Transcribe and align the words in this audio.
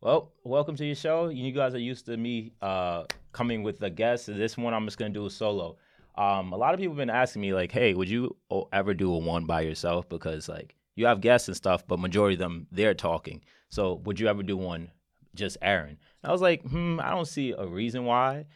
Well, 0.00 0.30
welcome 0.44 0.76
to 0.76 0.86
your 0.86 0.94
show. 0.94 1.26
You 1.28 1.50
guys 1.50 1.74
are 1.74 1.80
used 1.80 2.06
to 2.06 2.16
me 2.16 2.52
uh, 2.62 3.06
coming 3.32 3.64
with 3.64 3.82
a 3.82 3.90
guest. 3.90 4.26
This 4.26 4.56
one 4.56 4.72
I'm 4.72 4.84
just 4.84 4.96
gonna 4.96 5.10
do 5.10 5.26
a 5.26 5.30
solo. 5.30 5.76
Um, 6.14 6.52
a 6.52 6.56
lot 6.56 6.72
of 6.72 6.78
people 6.78 6.92
have 6.92 6.98
been 6.98 7.10
asking 7.10 7.42
me 7.42 7.52
like, 7.52 7.72
"Hey, 7.72 7.94
would 7.94 8.08
you 8.08 8.36
ever 8.72 8.94
do 8.94 9.12
a 9.12 9.18
one 9.18 9.44
by 9.44 9.62
yourself?" 9.62 10.08
Because 10.08 10.48
like 10.48 10.76
you 10.94 11.06
have 11.06 11.20
guests 11.20 11.48
and 11.48 11.56
stuff, 11.56 11.84
but 11.84 11.98
majority 11.98 12.34
of 12.34 12.38
them 12.38 12.68
they're 12.70 12.94
talking. 12.94 13.42
So 13.70 13.94
would 14.04 14.20
you 14.20 14.28
ever 14.28 14.44
do 14.44 14.56
one 14.56 14.92
just 15.34 15.56
Aaron? 15.62 15.98
And 16.22 16.30
I 16.30 16.32
was 16.32 16.42
like, 16.42 16.62
hmm, 16.62 17.00
I 17.02 17.10
don't 17.10 17.26
see 17.26 17.50
a 17.50 17.66
reason 17.66 18.04
why. 18.04 18.46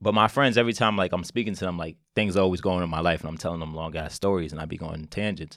But 0.00 0.14
my 0.14 0.26
friends, 0.26 0.58
every 0.58 0.72
time 0.72 0.96
like 0.96 1.12
I'm 1.12 1.22
speaking 1.22 1.54
to 1.54 1.64
them, 1.64 1.78
like 1.78 1.98
things 2.16 2.36
are 2.36 2.40
always 2.40 2.60
going 2.60 2.82
in 2.82 2.90
my 2.90 3.00
life, 3.00 3.20
and 3.20 3.28
I'm 3.28 3.38
telling 3.38 3.60
them 3.60 3.76
long 3.76 3.94
ass 3.96 4.12
stories, 4.12 4.50
and 4.50 4.60
I'd 4.60 4.68
be 4.68 4.76
going 4.76 5.06
tangents. 5.06 5.56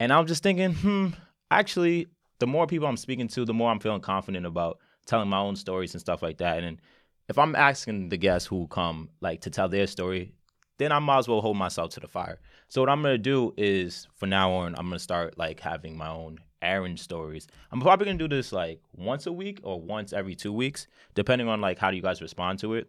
And 0.00 0.10
I'm 0.10 0.26
just 0.26 0.42
thinking, 0.42 0.72
hmm, 0.72 1.08
actually, 1.50 2.06
the 2.38 2.46
more 2.46 2.66
people 2.66 2.86
I'm 2.86 2.96
speaking 2.96 3.28
to, 3.28 3.44
the 3.44 3.54
more 3.54 3.70
I'm 3.70 3.80
feeling 3.80 4.00
confident 4.00 4.46
about 4.46 4.78
telling 5.06 5.28
my 5.28 5.38
own 5.38 5.56
stories 5.56 5.94
and 5.94 6.00
stuff 6.00 6.22
like 6.22 6.38
that. 6.38 6.62
And 6.62 6.80
if 7.28 7.38
I'm 7.38 7.54
asking 7.54 8.08
the 8.08 8.16
guests 8.16 8.46
who 8.46 8.66
come 8.68 9.10
like 9.20 9.42
to 9.42 9.50
tell 9.50 9.68
their 9.68 9.86
story, 9.86 10.34
then 10.78 10.92
I 10.92 10.98
might 10.98 11.18
as 11.18 11.28
well 11.28 11.40
hold 11.40 11.56
myself 11.56 11.90
to 11.92 12.00
the 12.00 12.08
fire. 12.08 12.40
So 12.68 12.80
what 12.80 12.90
I'm 12.90 13.02
gonna 13.02 13.18
do 13.18 13.54
is 13.56 14.08
for 14.16 14.26
now 14.26 14.50
on, 14.52 14.74
I'm 14.76 14.86
gonna 14.86 14.98
start 14.98 15.38
like 15.38 15.60
having 15.60 15.96
my 15.96 16.08
own 16.08 16.38
Aaron 16.60 16.96
stories. 16.96 17.46
I'm 17.70 17.80
probably 17.80 18.06
gonna 18.06 18.18
do 18.18 18.28
this 18.28 18.52
like 18.52 18.80
once 18.92 19.26
a 19.26 19.32
week 19.32 19.60
or 19.62 19.80
once 19.80 20.12
every 20.12 20.34
two 20.34 20.52
weeks, 20.52 20.86
depending 21.14 21.48
on 21.48 21.60
like 21.60 21.78
how 21.78 21.90
do 21.90 21.96
you 21.96 22.02
guys 22.02 22.20
respond 22.20 22.58
to 22.60 22.74
it. 22.74 22.88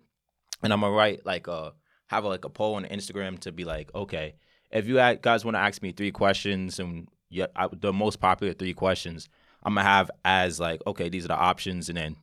And 0.64 0.74
I'm 0.74 0.82
gonna 0.82 0.94
write 0.94 1.26
like 1.26 1.48
a 1.48 1.74
have 2.08 2.26
like 2.26 2.46
a 2.46 2.50
poll 2.50 2.76
on 2.76 2.86
Instagram 2.86 3.40
to 3.40 3.52
be 3.52 3.66
like, 3.66 3.94
okay, 3.94 4.36
if 4.72 4.88
you 4.88 4.96
guys 4.96 5.46
want 5.46 5.56
to 5.56 5.60
ask 5.60 5.82
me 5.82 5.92
three 5.92 6.12
questions 6.12 6.80
and 6.80 7.08
yeah, 7.30 7.48
I, 7.56 7.68
the 7.72 7.94
most 7.94 8.20
popular 8.20 8.54
three 8.54 8.74
questions, 8.74 9.30
I'm 9.64 9.76
gonna 9.76 9.88
have 9.88 10.12
as 10.24 10.60
like, 10.60 10.82
okay, 10.86 11.10
these 11.10 11.26
are 11.26 11.30
the 11.30 11.36
options, 11.36 11.90
and 11.90 11.98
then 11.98 12.16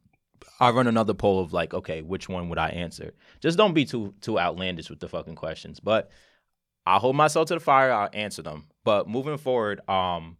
I 0.60 0.70
run 0.70 0.86
another 0.86 1.14
poll 1.14 1.40
of 1.40 1.52
like, 1.52 1.74
okay, 1.74 2.02
which 2.02 2.28
one 2.28 2.48
would 2.48 2.58
I 2.58 2.68
answer? 2.68 3.12
Just 3.40 3.58
don't 3.58 3.74
be 3.74 3.84
too 3.84 4.14
too 4.20 4.38
outlandish 4.38 4.90
with 4.90 5.00
the 5.00 5.08
fucking 5.08 5.36
questions. 5.36 5.80
But 5.80 6.10
I'll 6.86 6.98
hold 6.98 7.16
myself 7.16 7.48
to 7.48 7.54
the 7.54 7.60
fire. 7.60 7.92
I'll 7.92 8.10
answer 8.12 8.42
them. 8.42 8.66
But 8.84 9.08
moving 9.08 9.38
forward, 9.38 9.88
um, 9.88 10.36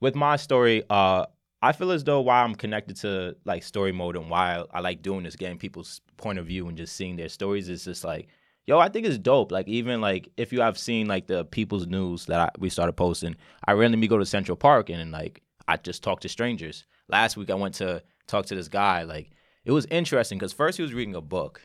with 0.00 0.14
my 0.14 0.36
story, 0.36 0.82
uh, 0.90 1.26
I 1.62 1.72
feel 1.72 1.90
as 1.90 2.04
though 2.04 2.20
why 2.20 2.42
I'm 2.42 2.54
connected 2.54 2.96
to 2.98 3.36
like 3.44 3.62
story 3.62 3.92
mode 3.92 4.16
and 4.16 4.28
why 4.30 4.58
I, 4.58 4.64
I 4.78 4.80
like 4.80 5.02
doing 5.02 5.24
this, 5.24 5.36
getting 5.36 5.58
people's 5.58 6.00
point 6.16 6.38
of 6.38 6.46
view 6.46 6.68
and 6.68 6.76
just 6.76 6.96
seeing 6.96 7.16
their 7.16 7.28
stories 7.28 7.68
is 7.68 7.84
just 7.84 8.04
like 8.04 8.28
yo, 8.66 8.78
I 8.78 8.88
think 8.88 9.06
it's 9.06 9.18
dope. 9.18 9.52
Like 9.52 9.68
even 9.68 10.00
like 10.00 10.28
if 10.36 10.52
you 10.52 10.60
have 10.60 10.78
seen 10.78 11.06
like 11.06 11.26
the 11.26 11.44
People's 11.44 11.86
News 11.86 12.26
that 12.26 12.40
I, 12.40 12.50
we 12.58 12.68
started 12.68 12.92
posting, 12.94 13.36
I 13.64 13.72
randomly 13.72 14.08
go 14.08 14.18
to 14.18 14.26
Central 14.26 14.56
Park 14.56 14.90
and, 14.90 15.00
and 15.00 15.12
like 15.12 15.42
I 15.68 15.76
just 15.76 16.02
talk 16.02 16.20
to 16.20 16.28
strangers. 16.28 16.84
Last 17.08 17.36
week 17.36 17.50
I 17.50 17.54
went 17.54 17.74
to 17.76 18.02
talk 18.26 18.46
to 18.46 18.54
this 18.54 18.68
guy. 18.68 19.04
Like 19.04 19.30
it 19.64 19.72
was 19.72 19.86
interesting 19.86 20.38
because 20.38 20.52
first 20.52 20.76
he 20.76 20.82
was 20.82 20.94
reading 20.94 21.14
a 21.14 21.20
book, 21.20 21.62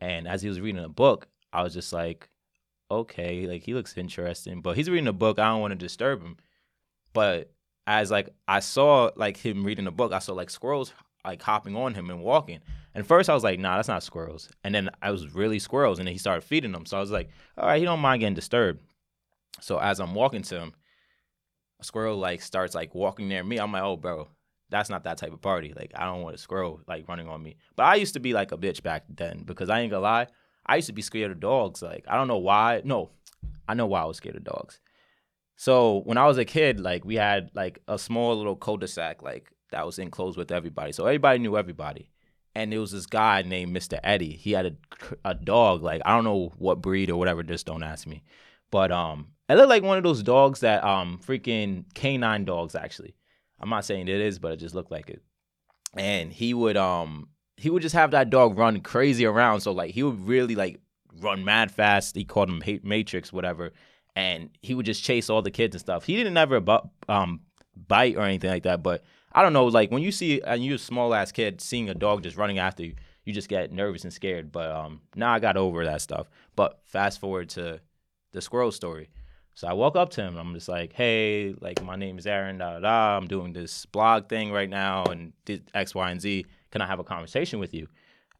and 0.00 0.26
as 0.26 0.42
he 0.42 0.48
was 0.48 0.60
reading 0.60 0.82
a 0.82 0.88
book, 0.88 1.28
I 1.52 1.62
was 1.62 1.74
just 1.74 1.92
like, 1.92 2.28
okay, 2.90 3.46
like 3.46 3.62
he 3.64 3.74
looks 3.74 3.96
interesting, 3.96 4.62
but 4.62 4.76
he's 4.76 4.88
reading 4.88 5.08
a 5.08 5.12
book. 5.12 5.38
I 5.38 5.48
don't 5.48 5.60
want 5.60 5.72
to 5.72 5.76
disturb 5.76 6.22
him. 6.22 6.36
But 7.12 7.52
as 7.86 8.10
like 8.10 8.28
I 8.46 8.60
saw 8.60 9.10
like 9.16 9.36
him 9.36 9.64
reading 9.64 9.86
a 9.86 9.92
book, 9.92 10.12
I 10.12 10.20
saw 10.20 10.34
like 10.34 10.50
squirrels 10.50 10.92
like 11.24 11.42
hopping 11.42 11.76
on 11.76 11.94
him 11.94 12.10
and 12.10 12.22
walking. 12.22 12.60
And 12.94 13.06
first 13.06 13.30
I 13.30 13.34
was 13.34 13.44
like, 13.44 13.58
nah, 13.58 13.76
that's 13.76 13.88
not 13.88 14.02
squirrels. 14.02 14.50
And 14.64 14.74
then 14.74 14.90
I 15.02 15.10
was 15.10 15.34
really 15.34 15.58
squirrels, 15.58 15.98
and 15.98 16.06
then 16.06 16.14
he 16.14 16.18
started 16.18 16.42
feeding 16.42 16.72
them. 16.72 16.86
So 16.86 16.96
I 16.96 17.00
was 17.00 17.10
like, 17.10 17.30
all 17.56 17.66
right, 17.66 17.78
he 17.78 17.84
don't 17.84 18.00
mind 18.00 18.20
getting 18.20 18.34
disturbed. 18.34 18.80
So 19.60 19.78
as 19.78 20.00
I'm 20.00 20.14
walking 20.14 20.42
to 20.42 20.58
him, 20.58 20.72
a 21.80 21.84
squirrel 21.84 22.16
like 22.16 22.42
starts 22.42 22.74
like 22.74 22.94
walking 22.94 23.28
near 23.28 23.44
me. 23.44 23.58
I'm 23.58 23.72
like, 23.72 23.82
oh, 23.82 23.96
bro, 23.96 24.28
that's 24.70 24.90
not 24.90 25.04
that 25.04 25.18
type 25.18 25.32
of 25.32 25.40
party. 25.40 25.72
Like 25.74 25.92
I 25.94 26.04
don't 26.04 26.22
want 26.22 26.34
a 26.34 26.38
squirrel 26.38 26.80
like 26.86 27.08
running 27.08 27.28
on 27.28 27.42
me. 27.42 27.56
But 27.76 27.86
I 27.86 27.94
used 27.96 28.14
to 28.14 28.20
be 28.20 28.32
like 28.32 28.52
a 28.52 28.58
bitch 28.58 28.82
back 28.82 29.04
then 29.08 29.42
because 29.44 29.70
I 29.70 29.80
ain't 29.80 29.90
gonna 29.90 30.02
lie, 30.02 30.26
I 30.66 30.76
used 30.76 30.88
to 30.88 30.92
be 30.92 31.02
scared 31.02 31.30
of 31.30 31.40
dogs. 31.40 31.82
Like 31.82 32.04
I 32.08 32.16
don't 32.16 32.28
know 32.28 32.38
why. 32.38 32.82
No, 32.84 33.10
I 33.68 33.74
know 33.74 33.86
why 33.86 34.02
I 34.02 34.06
was 34.06 34.16
scared 34.16 34.36
of 34.36 34.44
dogs. 34.44 34.80
So 35.56 36.02
when 36.04 36.18
I 36.18 36.26
was 36.26 36.38
a 36.38 36.44
kid, 36.44 36.80
like 36.80 37.04
we 37.04 37.16
had 37.16 37.50
like 37.54 37.80
a 37.88 37.98
small 37.98 38.36
little 38.36 38.54
cul-de-sac, 38.54 39.22
like 39.22 39.50
that 39.72 39.84
was 39.84 39.98
enclosed 39.98 40.38
with 40.38 40.52
everybody. 40.52 40.92
So 40.92 41.06
everybody 41.06 41.40
knew 41.40 41.56
everybody. 41.56 42.10
And 42.54 42.72
there 42.72 42.80
was 42.80 42.92
this 42.92 43.06
guy 43.06 43.42
named 43.42 43.76
Mr. 43.76 44.00
Eddie. 44.02 44.32
He 44.32 44.52
had 44.52 44.66
a, 44.66 44.74
a 45.24 45.34
dog, 45.34 45.82
like 45.82 46.02
I 46.04 46.14
don't 46.14 46.24
know 46.24 46.52
what 46.58 46.82
breed 46.82 47.10
or 47.10 47.16
whatever, 47.16 47.42
just 47.42 47.66
don't 47.66 47.82
ask 47.82 48.06
me. 48.06 48.22
But 48.70 48.90
um 48.92 49.28
it 49.48 49.54
looked 49.54 49.68
like 49.70 49.82
one 49.82 49.96
of 49.96 50.04
those 50.04 50.22
dogs 50.22 50.60
that 50.60 50.84
um 50.84 51.20
freaking 51.24 51.84
canine 51.94 52.44
dogs 52.44 52.74
actually. 52.74 53.14
I'm 53.60 53.70
not 53.70 53.84
saying 53.84 54.08
it 54.08 54.20
is, 54.20 54.38
but 54.38 54.52
it 54.52 54.56
just 54.56 54.74
looked 54.74 54.90
like 54.90 55.10
it. 55.10 55.22
And 55.94 56.32
he 56.32 56.54
would 56.54 56.76
um 56.76 57.28
he 57.56 57.70
would 57.70 57.82
just 57.82 57.94
have 57.94 58.12
that 58.12 58.30
dog 58.30 58.58
run 58.58 58.80
crazy 58.80 59.24
around. 59.24 59.60
So 59.60 59.72
like 59.72 59.92
he 59.92 60.02
would 60.02 60.26
really 60.26 60.54
like 60.54 60.80
run 61.20 61.44
mad 61.44 61.70
fast. 61.70 62.16
He 62.16 62.24
called 62.24 62.48
him 62.48 62.62
Matrix, 62.82 63.32
whatever. 63.32 63.72
And 64.14 64.50
he 64.62 64.74
would 64.74 64.86
just 64.86 65.04
chase 65.04 65.30
all 65.30 65.42
the 65.42 65.50
kids 65.50 65.74
and 65.74 65.80
stuff. 65.80 66.04
He 66.04 66.16
didn't 66.16 66.36
ever 66.36 66.60
bu- 66.60 66.88
um 67.08 67.40
bite 67.86 68.16
or 68.16 68.22
anything 68.22 68.50
like 68.50 68.64
that, 68.64 68.82
but 68.82 69.04
I 69.38 69.42
don't 69.42 69.52
know, 69.52 69.66
like 69.66 69.92
when 69.92 70.02
you 70.02 70.10
see 70.10 70.40
and 70.40 70.64
you're 70.64 70.74
a 70.74 70.78
small 70.78 71.14
ass 71.14 71.30
kid 71.30 71.60
seeing 71.60 71.88
a 71.88 71.94
dog 71.94 72.24
just 72.24 72.36
running 72.36 72.58
after 72.58 72.82
you, 72.82 72.94
you 73.24 73.32
just 73.32 73.48
get 73.48 73.70
nervous 73.70 74.02
and 74.02 74.12
scared. 74.12 74.50
But 74.50 74.72
um 74.72 75.00
now 75.14 75.32
I 75.32 75.38
got 75.38 75.56
over 75.56 75.84
that 75.84 76.00
stuff. 76.00 76.28
But 76.56 76.80
fast 76.86 77.20
forward 77.20 77.48
to 77.50 77.80
the 78.32 78.42
squirrel 78.42 78.72
story. 78.72 79.10
So 79.54 79.68
I 79.68 79.74
walk 79.74 79.94
up 79.94 80.10
to 80.10 80.22
him. 80.22 80.36
I'm 80.36 80.54
just 80.54 80.68
like, 80.68 80.92
hey, 80.92 81.54
like 81.60 81.80
my 81.84 81.94
name 81.94 82.18
is 82.18 82.26
Aaron. 82.26 82.58
Da, 82.58 82.80
da. 82.80 83.16
I'm 83.16 83.28
doing 83.28 83.52
this 83.52 83.86
blog 83.86 84.28
thing 84.28 84.50
right 84.50 84.68
now, 84.68 85.04
and 85.04 85.32
did 85.44 85.70
X, 85.72 85.94
Y, 85.94 86.10
and 86.10 86.20
Z. 86.20 86.44
Can 86.72 86.82
I 86.82 86.86
have 86.88 86.98
a 86.98 87.04
conversation 87.04 87.60
with 87.60 87.72
you? 87.74 87.86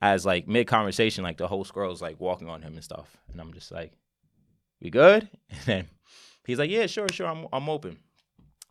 As 0.02 0.26
like 0.26 0.48
mid 0.48 0.66
conversation, 0.66 1.22
like 1.22 1.36
the 1.36 1.46
whole 1.46 1.64
squirrel's 1.64 2.02
like 2.02 2.18
walking 2.18 2.48
on 2.48 2.60
him 2.60 2.74
and 2.74 2.82
stuff, 2.82 3.16
and 3.30 3.40
I'm 3.40 3.52
just 3.52 3.70
like, 3.70 3.92
we 4.80 4.90
good? 4.90 5.28
And 5.50 5.60
then 5.66 5.88
he's 6.44 6.58
like, 6.58 6.70
yeah, 6.70 6.86
sure, 6.86 7.06
sure, 7.12 7.28
I'm 7.28 7.46
I'm 7.52 7.68
open. 7.68 7.98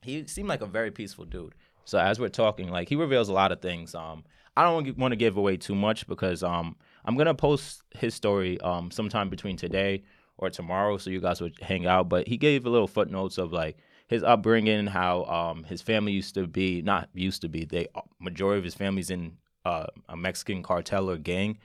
He 0.02 0.28
seemed 0.28 0.50
like 0.50 0.62
a 0.62 0.66
very 0.66 0.92
peaceful 0.92 1.24
dude. 1.24 1.56
So 1.88 1.98
as 1.98 2.20
we're 2.20 2.28
talking, 2.28 2.70
like 2.70 2.90
he 2.90 2.98
reveals 2.98 3.30
a 3.30 3.34
lot 3.34 3.54
of 3.54 3.62
things. 3.62 3.96
Um, 3.96 4.26
I 4.58 4.64
don't 4.64 4.98
want 4.98 5.14
to 5.14 5.16
give 5.16 5.38
away 5.38 5.56
too 5.56 5.74
much 5.74 6.06
because 6.06 6.44
um, 6.44 6.76
I'm 7.06 7.16
gonna 7.16 7.34
post 7.34 7.82
his 7.96 8.14
story 8.14 8.60
um 8.60 8.92
sometime 8.92 9.30
between 9.30 9.56
today 9.56 10.04
or 10.38 10.50
tomorrow, 10.50 10.98
so 10.98 11.10
you 11.10 11.22
guys 11.22 11.40
would 11.40 11.58
hang 11.62 11.88
out. 11.88 12.10
But 12.10 12.28
he 12.28 12.36
gave 12.36 12.66
a 12.66 12.70
little 12.70 12.90
footnotes 12.90 13.38
of 13.38 13.54
like 13.54 13.78
his 14.08 14.22
upbringing, 14.22 14.88
how 14.88 15.24
um 15.26 15.64
his 15.64 15.82
family 15.82 16.12
used 16.12 16.34
to 16.34 16.46
be 16.46 16.82
not 16.82 17.08
used 17.14 17.42
to 17.44 17.48
be. 17.48 17.64
They 17.64 17.88
majority 18.20 18.58
of 18.58 18.66
his 18.66 18.76
family's 18.76 19.10
in 19.10 19.38
uh, 19.64 19.88
a 20.10 20.18
Mexican 20.18 20.64
cartel 20.64 21.10
or 21.10 21.18
gang. 21.18 21.58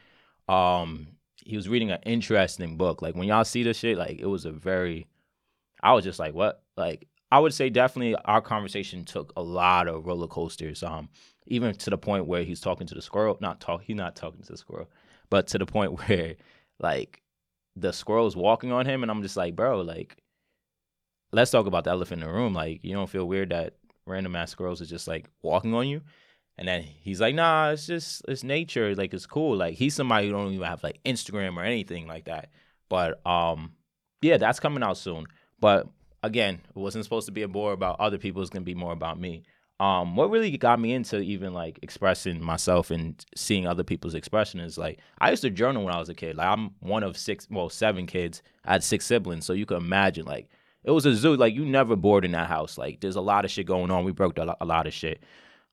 Um, 0.48 1.08
he 1.44 1.56
was 1.56 1.68
reading 1.68 1.90
an 1.90 1.98
interesting 2.04 2.76
book. 2.76 3.02
Like 3.02 3.16
when 3.16 3.26
y'all 3.26 3.44
see 3.44 3.64
this 3.64 3.78
shit, 3.78 3.98
like 3.98 4.20
it 4.20 4.26
was 4.26 4.44
a 4.44 4.52
very, 4.52 5.08
I 5.82 5.94
was 5.94 6.04
just 6.04 6.20
like, 6.20 6.32
what? 6.32 6.62
Like 6.76 7.08
I 7.32 7.38
would 7.38 7.54
say 7.54 7.70
definitely 7.70 8.14
our 8.26 8.42
conversation 8.42 9.06
took 9.06 9.32
a 9.38 9.42
lot 9.42 9.88
of 9.88 10.04
roller 10.04 10.26
coasters. 10.26 10.82
Um, 10.82 11.08
even 11.46 11.74
to 11.76 11.88
the 11.88 11.96
point 11.96 12.26
where 12.26 12.44
he's 12.44 12.60
talking 12.60 12.86
to 12.86 12.94
the 12.94 13.00
squirrel, 13.00 13.38
not 13.40 13.58
talk, 13.58 13.82
he's 13.82 13.96
not 13.96 14.14
talking 14.14 14.42
to 14.42 14.52
the 14.52 14.58
squirrel, 14.58 14.90
but 15.30 15.46
to 15.48 15.58
the 15.58 15.64
point 15.64 15.92
where 16.08 16.34
like 16.78 17.22
the 17.74 17.90
squirrel's 17.90 18.36
walking 18.36 18.70
on 18.70 18.84
him, 18.84 19.02
and 19.02 19.10
I'm 19.10 19.22
just 19.22 19.38
like, 19.38 19.56
bro, 19.56 19.80
like, 19.80 20.18
let's 21.32 21.50
talk 21.50 21.64
about 21.64 21.84
the 21.84 21.90
elephant 21.90 22.22
in 22.22 22.28
the 22.28 22.34
room. 22.34 22.52
Like, 22.52 22.80
you 22.82 22.92
don't 22.92 23.08
feel 23.08 23.26
weird 23.26 23.48
that 23.48 23.76
random 24.04 24.36
ass 24.36 24.50
squirrels 24.50 24.82
are 24.82 24.86
just 24.86 25.08
like 25.08 25.26
walking 25.40 25.72
on 25.72 25.88
you. 25.88 26.02
And 26.58 26.68
then 26.68 26.82
he's 26.82 27.18
like, 27.18 27.34
nah, 27.34 27.70
it's 27.70 27.86
just 27.86 28.20
it's 28.28 28.44
nature. 28.44 28.94
Like 28.94 29.14
it's 29.14 29.24
cool. 29.24 29.56
Like 29.56 29.74
he's 29.74 29.94
somebody 29.94 30.26
who 30.26 30.34
don't 30.34 30.52
even 30.52 30.66
have 30.66 30.82
like 30.82 31.02
Instagram 31.04 31.56
or 31.56 31.62
anything 31.62 32.06
like 32.06 32.26
that. 32.26 32.50
But 32.90 33.26
um, 33.26 33.72
yeah, 34.20 34.36
that's 34.36 34.60
coming 34.60 34.82
out 34.82 34.98
soon. 34.98 35.24
But 35.58 35.88
again, 36.22 36.60
it 36.68 36.78
wasn't 36.78 37.04
supposed 37.04 37.26
to 37.26 37.32
be 37.32 37.44
more 37.46 37.72
about 37.72 38.00
other 38.00 38.18
people. 38.18 38.42
It's 38.42 38.50
gonna 38.50 38.64
be 38.64 38.74
more 38.74 38.92
about 38.92 39.18
me. 39.18 39.44
Um, 39.80 40.14
what 40.14 40.30
really 40.30 40.56
got 40.56 40.78
me 40.78 40.92
into 40.92 41.20
even 41.20 41.52
like 41.52 41.80
expressing 41.82 42.40
myself 42.40 42.90
and 42.92 43.24
seeing 43.34 43.66
other 43.66 43.82
people's 43.82 44.14
expression 44.14 44.60
is 44.60 44.78
like 44.78 45.00
I 45.18 45.30
used 45.30 45.42
to 45.42 45.50
journal 45.50 45.84
when 45.84 45.94
I 45.94 45.98
was 45.98 46.08
a 46.08 46.14
kid. 46.14 46.36
Like 46.36 46.46
I'm 46.46 46.70
one 46.80 47.02
of 47.02 47.16
six, 47.16 47.48
well, 47.50 47.68
seven 47.68 48.06
kids. 48.06 48.42
I 48.64 48.72
had 48.74 48.84
six 48.84 49.04
siblings, 49.06 49.44
so 49.44 49.52
you 49.52 49.66
can 49.66 49.78
imagine 49.78 50.24
like 50.24 50.48
it 50.84 50.90
was 50.90 51.06
a 51.06 51.14
zoo. 51.14 51.36
Like 51.36 51.54
you 51.54 51.64
never 51.64 51.96
bored 51.96 52.24
in 52.24 52.32
that 52.32 52.48
house. 52.48 52.78
Like 52.78 53.00
there's 53.00 53.16
a 53.16 53.20
lot 53.20 53.44
of 53.44 53.50
shit 53.50 53.66
going 53.66 53.90
on. 53.90 54.04
We 54.04 54.12
broke 54.12 54.38
a 54.38 54.64
lot 54.64 54.86
of 54.86 54.92
shit. 54.92 55.22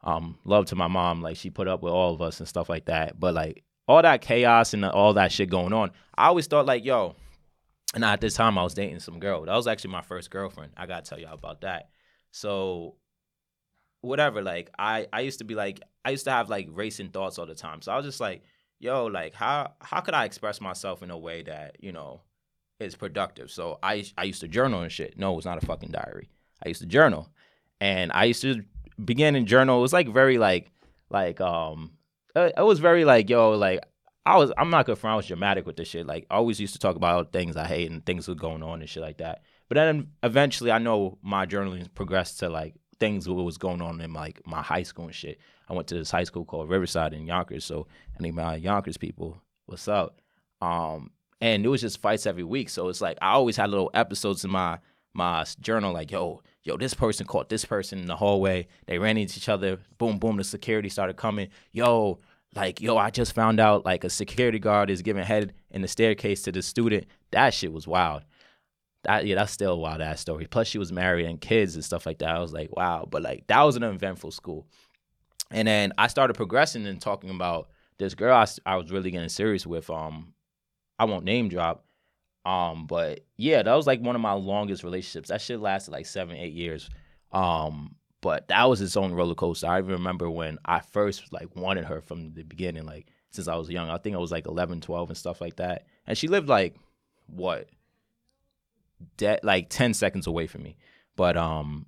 Um, 0.03 0.38
love 0.45 0.65
to 0.68 0.75
my 0.75 0.88
mom. 0.88 1.21
Like 1.21 1.38
she 1.38 1.50
put 1.50 1.68
up 1.68 1.83
with 1.83 1.94
all 1.94 2.13
of 2.13 2.21
us 2.21 2.39
and 2.39 2.47
stuff 2.47 2.69
like 2.69 2.85
that. 2.85 3.19
But 3.19 3.33
like 3.33 3.63
all 3.88 4.01
that 4.01 4.21
chaos 4.21 4.73
and 4.73 4.85
all 4.85 5.13
that 5.13 5.31
shit 5.31 5.50
going 5.50 5.73
on, 5.73 5.91
I 6.15 6.27
always 6.27 6.47
thought 6.47 6.65
like, 6.65 6.85
yo, 6.85 7.15
and 7.94 8.06
at 8.06 8.21
this 8.21 8.36
time 8.36 8.57
I 8.57 8.63
was 8.63 8.74
dating 8.74 9.00
some 9.00 9.19
girl. 9.19 9.45
That 9.45 9.56
was 9.56 9.68
actually 9.68 9.91
my 9.91 10.01
first 10.01 10.30
girlfriend. 10.30 10.74
I 10.77 10.86
gotta 10.86 11.07
tell 11.07 11.19
y'all 11.19 11.33
about 11.33 11.62
that. 11.62 11.89
So 12.31 12.95
whatever, 14.01 14.41
like 14.41 14.69
I 14.77 15.07
I 15.12 15.21
used 15.21 15.39
to 15.39 15.45
be 15.45 15.56
like 15.56 15.81
I 16.06 16.12
used 16.12 16.25
to 16.25 16.31
have 16.31 16.50
like 16.50 16.68
racing 16.71 17.09
thoughts 17.09 17.39
all 17.39 17.45
the 17.45 17.56
time. 17.56 17.81
So 17.81 17.91
I 17.91 17.97
was 17.97 18.06
just 18.06 18.19
like, 18.19 18.44
yo, 18.80 19.06
like 19.06 19.33
how 19.33 19.74
how 19.81 20.01
could 20.01 20.13
I 20.13 20.25
express 20.25 20.62
myself 20.62 21.03
in 21.03 21.12
a 21.12 21.18
way 21.18 21.44
that, 21.44 21.77
you 21.80 21.91
know, 21.91 22.21
is 22.80 22.95
productive? 22.95 23.51
So 23.51 23.80
I 23.83 24.06
I 24.18 24.24
used 24.25 24.42
to 24.42 24.47
journal 24.47 24.81
and 24.81 24.92
shit. 24.92 25.18
No, 25.18 25.33
it 25.33 25.38
was 25.38 25.45
not 25.45 25.62
a 25.62 25.65
fucking 25.65 25.92
diary. 25.92 26.30
I 26.63 26.69
used 26.69 26.81
to 26.81 26.88
journal. 26.88 27.30
And 27.81 28.12
I 28.13 28.25
used 28.25 28.42
to 28.42 28.63
begin 29.03 29.35
in 29.35 29.45
journal. 29.45 29.80
It 29.80 29.81
was 29.81 29.94
like 29.94 30.09
very 30.09 30.38
like 30.38 30.71
Like 31.09 31.42
um, 31.42 31.92
it, 32.35 32.53
it 32.57 32.63
was 32.63 32.80
very 32.80 33.06
like 33.06 33.30
yo 33.30 33.51
like 33.51 33.80
I 34.29 34.37
was 34.37 34.51
I'm 34.59 34.69
not 34.69 34.85
gonna 34.85 34.95
front. 34.95 35.13
I 35.13 35.17
was 35.17 35.25
dramatic 35.25 35.65
with 35.65 35.75
this 35.75 35.87
shit. 35.87 36.05
Like 36.05 36.27
I 36.29 36.35
always 36.35 36.59
used 36.59 36.73
to 36.73 36.79
talk 36.79 36.95
about 36.95 37.31
things 37.31 37.57
I 37.57 37.65
hate 37.65 37.89
and 37.89 38.05
things 38.05 38.27
were 38.27 38.35
going 38.35 38.61
on 38.61 38.79
and 38.79 38.87
shit 38.87 39.01
like 39.01 39.17
that. 39.17 39.41
But 39.67 39.75
then 39.75 40.11
eventually, 40.21 40.71
I 40.71 40.77
know 40.77 41.17
my 41.23 41.47
journaling 41.47 41.91
progressed 41.95 42.39
to 42.39 42.49
like 42.49 42.75
things 42.99 43.27
what 43.27 43.43
was 43.43 43.57
going 43.57 43.81
on 43.81 43.99
in 44.01 44.13
like 44.13 44.39
my 44.45 44.61
high 44.61 44.83
school 44.83 45.05
and 45.05 45.15
shit. 45.15 45.39
I 45.67 45.73
went 45.73 45.87
to 45.87 45.95
this 45.95 46.11
high 46.11 46.25
school 46.25 46.45
called 46.45 46.69
Riverside 46.69 47.13
in 47.13 47.25
Yonkers. 47.25 47.65
So 47.65 47.87
any 48.19 48.29
of 48.29 48.35
my 48.35 48.55
Yonkers 48.55 48.97
people, 48.97 49.41
what's 49.65 49.87
up? 49.87 50.21
Um, 50.61 51.09
and 51.41 51.65
it 51.65 51.69
was 51.69 51.81
just 51.81 51.99
fights 51.99 52.27
every 52.27 52.43
week. 52.43 52.69
So 52.69 52.87
it's 52.89 53.01
like 53.01 53.17
I 53.23 53.31
always 53.31 53.57
had 53.57 53.71
little 53.71 53.89
episodes 53.95 54.45
in 54.45 54.51
my 54.51 54.77
my 55.15 55.43
journal, 55.59 55.91
like 55.91 56.11
yo, 56.11 56.43
yo, 56.61 56.77
this 56.77 56.93
person 56.93 57.25
caught 57.25 57.49
this 57.49 57.65
person 57.65 57.97
in 57.97 58.05
the 58.05 58.15
hallway. 58.15 58.67
They 58.85 58.99
ran 58.99 59.17
into 59.17 59.37
each 59.37 59.49
other. 59.49 59.79
Boom, 59.97 60.19
boom. 60.19 60.37
The 60.37 60.43
security 60.43 60.89
started 60.89 61.17
coming. 61.17 61.49
Yo, 61.71 62.19
like 62.55 62.81
yo, 62.81 62.97
I 62.97 63.09
just 63.09 63.33
found 63.33 63.59
out 63.59 63.85
like 63.85 64.03
a 64.03 64.09
security 64.09 64.59
guard 64.59 64.89
is 64.89 65.01
giving 65.01 65.23
head 65.23 65.53
in 65.71 65.81
the 65.81 65.87
staircase 65.87 66.41
to 66.43 66.51
the 66.51 66.61
student. 66.61 67.05
That 67.31 67.53
shit 67.53 67.71
was 67.71 67.87
wild 67.87 68.23
that 69.03 69.25
yeah, 69.25 69.35
that's 69.35 69.51
still 69.51 69.73
a 69.73 69.77
wild 69.77 70.01
ass 70.01 70.19
story. 70.19 70.45
Plus, 70.45 70.67
she 70.67 70.77
was 70.77 70.91
married 70.91 71.25
and 71.25 71.39
kids 71.39 71.75
and 71.75 71.85
stuff 71.85 72.05
like 72.05 72.19
that. 72.19 72.35
I 72.35 72.39
was 72.39 72.53
like, 72.53 72.75
wow. 72.75 73.07
But 73.09 73.21
like, 73.21 73.47
that 73.47 73.61
was 73.61 73.75
an 73.75 73.83
eventful 73.83 74.31
school. 74.31 74.67
And 75.51 75.67
then 75.67 75.93
I 75.97 76.07
started 76.07 76.35
progressing 76.35 76.85
and 76.85 77.01
talking 77.01 77.29
about 77.29 77.69
this 77.97 78.13
girl 78.13 78.35
I, 78.35 78.45
I 78.65 78.75
was 78.75 78.91
really 78.91 79.11
getting 79.11 79.29
serious 79.29 79.65
with. 79.65 79.89
Um, 79.89 80.33
I 80.97 81.05
won't 81.05 81.23
name 81.23 81.49
drop. 81.49 81.85
Um, 82.45 82.87
but 82.87 83.21
yeah, 83.37 83.63
that 83.63 83.73
was 83.73 83.87
like 83.87 84.01
one 84.01 84.15
of 84.15 84.21
my 84.21 84.33
longest 84.33 84.83
relationships. 84.83 85.29
That 85.29 85.41
shit 85.41 85.59
lasted 85.59 85.91
like 85.91 86.05
seven, 86.05 86.35
eight 86.35 86.53
years. 86.53 86.89
Um, 87.31 87.95
but 88.21 88.48
that 88.50 88.69
was 88.69 88.81
its 88.81 88.98
own 88.98 89.13
roller 89.13 89.36
coaster. 89.36 89.68
I 89.68 89.80
even 89.80 89.92
remember 89.92 90.30
when 90.30 90.57
I 90.66 90.80
first 90.80 91.31
like 91.31 91.56
wanted 91.56 91.86
her 91.86 92.01
from 92.01 92.33
the 92.33 92.44
beginning, 92.44 92.86
like 92.86 93.07
since 93.31 93.48
I 93.48 93.56
was 93.56 93.69
young. 93.69 93.89
I 93.89 93.98
think 93.98 94.16
I 94.16 94.19
was 94.19 94.31
like 94.31 94.48
11, 94.48 94.81
12 94.81 95.10
and 95.10 95.18
stuff 95.18 95.42
like 95.42 95.57
that. 95.57 95.86
And 96.06 96.18
she 96.18 96.27
lived 96.27 96.50
like 96.50 96.75
what 97.27 97.69
de- 99.18 99.39
like 99.44 99.69
10 99.69 99.94
seconds 99.94 100.27
away 100.27 100.48
from 100.48 100.63
me. 100.63 100.77
But 101.16 101.38
um 101.38 101.86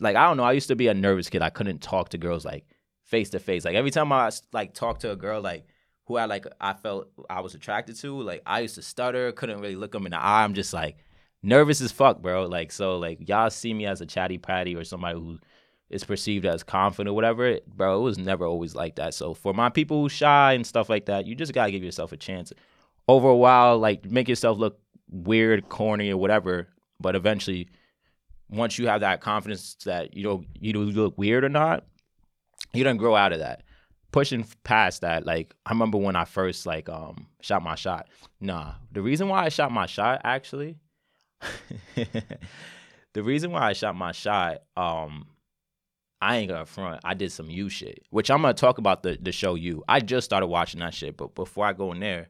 like 0.00 0.16
I 0.16 0.26
don't 0.26 0.36
know, 0.36 0.44
I 0.44 0.52
used 0.52 0.68
to 0.68 0.76
be 0.76 0.88
a 0.88 0.94
nervous 0.94 1.28
kid. 1.28 1.42
I 1.42 1.50
couldn't 1.50 1.82
talk 1.82 2.10
to 2.10 2.18
girls 2.18 2.44
like 2.44 2.64
face 3.04 3.30
to 3.30 3.38
face. 3.38 3.64
Like 3.64 3.74
every 3.74 3.90
time 3.90 4.12
I 4.12 4.30
like 4.52 4.74
talked 4.74 5.02
to 5.02 5.12
a 5.12 5.16
girl 5.16 5.40
like 5.40 5.66
who 6.06 6.16
I 6.16 6.24
like 6.24 6.46
I 6.60 6.72
felt 6.72 7.08
I 7.28 7.40
was 7.40 7.54
attracted 7.54 7.96
to, 7.96 8.22
like 8.22 8.42
I 8.46 8.60
used 8.60 8.76
to 8.76 8.82
stutter, 8.82 9.32
couldn't 9.32 9.60
really 9.60 9.76
look 9.76 9.92
them 9.92 10.06
in 10.06 10.12
the 10.12 10.18
eye. 10.18 10.44
I'm 10.44 10.54
just 10.54 10.72
like 10.72 10.96
nervous 11.42 11.80
as 11.80 11.92
fuck, 11.92 12.22
bro. 12.22 12.46
Like 12.46 12.72
so 12.72 12.98
like 12.98 13.28
y'all 13.28 13.50
see 13.50 13.74
me 13.74 13.86
as 13.86 14.00
a 14.00 14.06
chatty 14.06 14.38
patty 14.38 14.74
or 14.74 14.84
somebody 14.84 15.18
who 15.18 15.38
is 15.90 16.04
perceived 16.04 16.44
as 16.44 16.62
confident 16.62 17.10
or 17.10 17.14
whatever, 17.14 17.58
bro, 17.66 17.98
it 17.98 18.02
was 18.02 18.18
never 18.18 18.44
always 18.44 18.74
like 18.74 18.96
that. 18.96 19.14
So 19.14 19.34
for 19.34 19.54
my 19.54 19.70
people 19.70 20.02
who 20.02 20.08
shy 20.08 20.52
and 20.52 20.66
stuff 20.66 20.88
like 20.88 21.06
that, 21.06 21.26
you 21.26 21.34
just 21.34 21.54
gotta 21.54 21.70
give 21.70 21.82
yourself 21.82 22.12
a 22.12 22.16
chance. 22.16 22.52
Over 23.06 23.28
a 23.28 23.36
while, 23.36 23.78
like 23.78 24.04
make 24.04 24.28
yourself 24.28 24.58
look 24.58 24.78
weird, 25.10 25.68
corny, 25.68 26.10
or 26.10 26.18
whatever. 26.18 26.68
But 27.00 27.16
eventually, 27.16 27.68
once 28.50 28.78
you 28.78 28.86
have 28.88 29.00
that 29.00 29.20
confidence 29.20 29.76
that 29.84 30.14
you 30.14 30.24
know 30.24 30.44
you 30.58 30.72
do 30.72 30.82
look 30.82 31.16
weird 31.16 31.44
or 31.44 31.48
not, 31.48 31.84
you 32.74 32.84
don't 32.84 32.96
grow 32.96 33.16
out 33.16 33.32
of 33.32 33.38
that. 33.38 33.62
Pushing 34.10 34.46
past 34.64 35.02
that, 35.02 35.26
like 35.26 35.54
I 35.64 35.70
remember 35.70 35.98
when 35.98 36.16
I 36.16 36.24
first 36.24 36.66
like 36.66 36.88
um 36.88 37.26
shot 37.40 37.62
my 37.62 37.74
shot. 37.74 38.08
Nah, 38.40 38.74
the 38.92 39.02
reason 39.02 39.28
why 39.28 39.44
I 39.44 39.48
shot 39.48 39.72
my 39.72 39.86
shot 39.86 40.20
actually, 40.24 40.76
the 41.94 43.22
reason 43.22 43.50
why 43.52 43.68
I 43.68 43.72
shot 43.72 43.96
my 43.96 44.12
shot, 44.12 44.62
um, 44.76 45.26
I 46.20 46.38
ain't 46.38 46.50
gonna 46.50 46.66
front. 46.66 47.00
I 47.04 47.14
did 47.14 47.30
some 47.30 47.48
you 47.48 47.68
shit, 47.68 48.02
which 48.10 48.30
I'm 48.30 48.42
gonna 48.42 48.54
talk 48.54 48.78
about 48.78 49.02
the 49.02 49.18
the 49.20 49.32
show 49.32 49.54
you. 49.54 49.84
I 49.88 50.00
just 50.00 50.24
started 50.24 50.48
watching 50.48 50.80
that 50.80 50.94
shit, 50.94 51.16
but 51.16 51.34
before 51.34 51.66
I 51.66 51.72
go 51.72 51.92
in 51.92 52.00
there, 52.00 52.28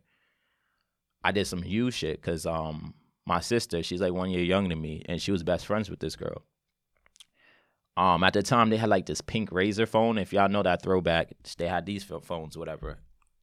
I 1.25 1.32
did 1.32 1.46
some 1.46 1.62
huge 1.62 1.94
shit 1.94 2.20
because 2.20 2.46
um 2.46 2.94
my 3.29 3.40
sister, 3.40 3.82
she's 3.82 4.00
like 4.00 4.14
one 4.14 4.31
year 4.31 4.43
younger 4.43 4.70
than 4.70 4.81
me, 4.81 5.02
and 5.06 5.20
she 5.20 5.31
was 5.31 5.43
best 5.43 5.67
friends 5.67 5.90
with 5.90 6.00
this 6.00 6.17
girl. 6.17 6.44
Um, 7.99 8.25
at 8.25 8.32
the 8.32 8.43
time 8.43 8.70
they 8.70 8.79
had 8.79 8.88
like 8.88 9.05
this 9.05 9.20
pink 9.20 9.52
razor 9.52 9.85
phone. 9.85 10.19
If 10.19 10.32
y'all 10.32 10.49
know 10.49 10.62
that 10.62 10.82
throwback, 10.82 11.35
they 11.58 11.69
had 11.69 11.85
these 11.85 12.05
phones, 12.05 12.56
whatever. 12.56 12.99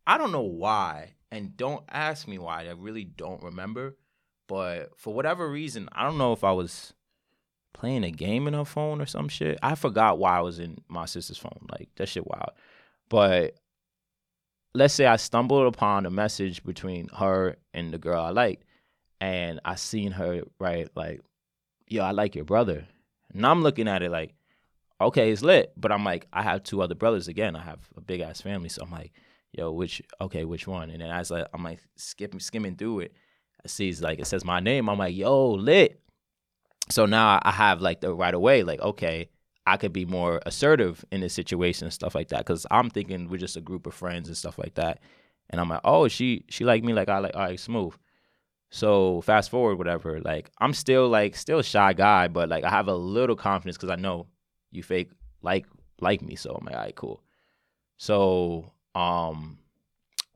I 0.07 0.17
don't 0.17 0.31
know 0.31 0.41
why, 0.41 1.13
and 1.31 1.55
don't 1.55 1.83
ask 1.87 2.27
me 2.27 2.39
why. 2.39 2.65
I 2.65 2.71
really 2.71 3.03
don't 3.03 3.43
remember. 3.43 3.97
But 4.47 4.91
for 4.97 5.13
whatever 5.13 5.47
reason, 5.47 5.87
I 5.91 6.03
don't 6.03 6.17
know 6.17 6.33
if 6.33 6.43
I 6.43 6.51
was 6.51 6.93
playing 7.75 8.03
a 8.03 8.11
game 8.11 8.47
in 8.47 8.53
her 8.53 8.65
phone 8.65 9.01
or 9.01 9.05
some 9.05 9.27
shit. 9.27 9.59
I 9.61 9.75
forgot 9.75 10.17
why 10.17 10.37
I 10.37 10.41
was 10.41 10.59
in 10.59 10.77
my 10.87 11.05
sister's 11.05 11.37
phone. 11.37 11.67
Like 11.71 11.89
that 11.97 12.09
shit 12.09 12.25
wild. 12.25 12.51
But 13.09 13.55
let's 14.73 14.93
say 14.93 15.05
I 15.05 15.17
stumbled 15.17 15.67
upon 15.67 16.05
a 16.05 16.11
message 16.11 16.63
between 16.63 17.09
her 17.09 17.57
and 17.73 17.93
the 17.93 17.97
girl 17.97 18.21
I 18.21 18.29
liked, 18.29 18.63
and 19.19 19.59
I 19.65 19.75
seen 19.75 20.11
her 20.13 20.41
write 20.59 20.89
like, 20.95 21.21
"Yo, 21.87 22.03
I 22.03 22.11
like 22.11 22.35
your 22.35 22.45
brother," 22.45 22.87
and 23.33 23.45
I'm 23.45 23.61
looking 23.61 23.87
at 23.87 24.01
it 24.01 24.09
like, 24.09 24.33
okay, 24.99 25.31
it's 25.31 25.41
lit, 25.41 25.73
but 25.77 25.91
I'm 25.91 26.03
like, 26.03 26.27
I 26.31 26.41
have 26.41 26.63
two 26.63 26.81
other 26.81 26.95
brothers 26.95 27.27
again. 27.27 27.55
I 27.55 27.61
have 27.61 27.79
a 27.97 28.01
big 28.01 28.21
ass 28.21 28.41
family, 28.41 28.69
so 28.69 28.83
I'm 28.83 28.91
like, 28.91 29.11
yo, 29.51 29.71
which 29.71 30.01
okay, 30.21 30.45
which 30.45 30.67
one? 30.67 30.89
And 30.89 31.01
then 31.01 31.09
as 31.09 31.31
like 31.31 31.47
I'm 31.53 31.63
like 31.63 31.79
skipping 31.95 32.39
skimming 32.39 32.75
through 32.75 33.01
it, 33.01 33.13
I 33.63 33.67
see 33.67 33.93
like 33.95 34.19
it 34.19 34.27
says 34.27 34.45
my 34.45 34.59
name. 34.59 34.89
I'm 34.89 34.97
like, 34.97 35.15
yo, 35.15 35.51
lit. 35.51 36.01
So 36.89 37.05
now 37.05 37.39
I 37.41 37.51
have 37.51 37.81
like 37.81 38.01
the 38.01 38.13
right 38.13 38.33
away, 38.33 38.63
like 38.63 38.79
okay, 38.81 39.29
I 39.65 39.77
could 39.77 39.93
be 39.93 40.05
more 40.05 40.41
assertive 40.45 41.03
in 41.11 41.21
this 41.21 41.33
situation 41.33 41.85
and 41.85 41.93
stuff 41.93 42.15
like 42.15 42.29
that. 42.29 42.45
Cause 42.45 42.67
I'm 42.69 42.89
thinking 42.89 43.27
we're 43.29 43.37
just 43.37 43.57
a 43.57 43.61
group 43.61 43.87
of 43.87 43.93
friends 43.93 44.27
and 44.27 44.37
stuff 44.37 44.59
like 44.59 44.75
that. 44.75 44.99
And 45.49 45.59
I'm 45.59 45.69
like, 45.69 45.81
oh, 45.83 46.07
she 46.07 46.45
she 46.49 46.63
like 46.65 46.83
me 46.83 46.93
like 46.93 47.09
I 47.09 47.19
like 47.19 47.35
all 47.35 47.41
right, 47.41 47.59
smooth. 47.59 47.93
So 48.69 49.21
fast 49.21 49.49
forward, 49.49 49.77
whatever. 49.77 50.19
Like 50.21 50.51
I'm 50.59 50.73
still 50.73 51.07
like 51.07 51.35
still 51.35 51.61
shy 51.61 51.93
guy, 51.93 52.27
but 52.27 52.49
like 52.49 52.63
I 52.63 52.69
have 52.69 52.87
a 52.87 52.95
little 52.95 53.35
confidence 53.35 53.77
because 53.77 53.89
I 53.89 53.95
know 53.95 54.27
you 54.71 54.83
fake 54.83 55.11
like 55.41 55.65
like 56.01 56.21
me. 56.21 56.35
So 56.35 56.53
I'm 56.53 56.65
like, 56.65 56.75
all 56.75 56.81
right, 56.81 56.95
cool. 56.95 57.23
So 57.97 58.71
um 58.93 59.57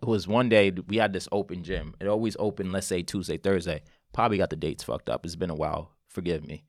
it 0.02 0.08
was 0.08 0.28
one 0.28 0.50
day 0.50 0.72
we 0.88 0.98
had 0.98 1.14
this 1.14 1.28
open 1.32 1.64
gym. 1.64 1.94
It 2.00 2.08
always 2.08 2.38
open, 2.40 2.72
let's 2.72 2.88
say 2.88 3.04
Tuesday, 3.04 3.38
Thursday. 3.38 3.82
Probably 4.14 4.38
got 4.38 4.50
the 4.50 4.56
dates 4.56 4.84
fucked 4.84 5.10
up. 5.10 5.26
It's 5.26 5.36
been 5.36 5.50
a 5.50 5.56
while. 5.56 5.92
Forgive 6.10 6.46
me. 6.46 6.64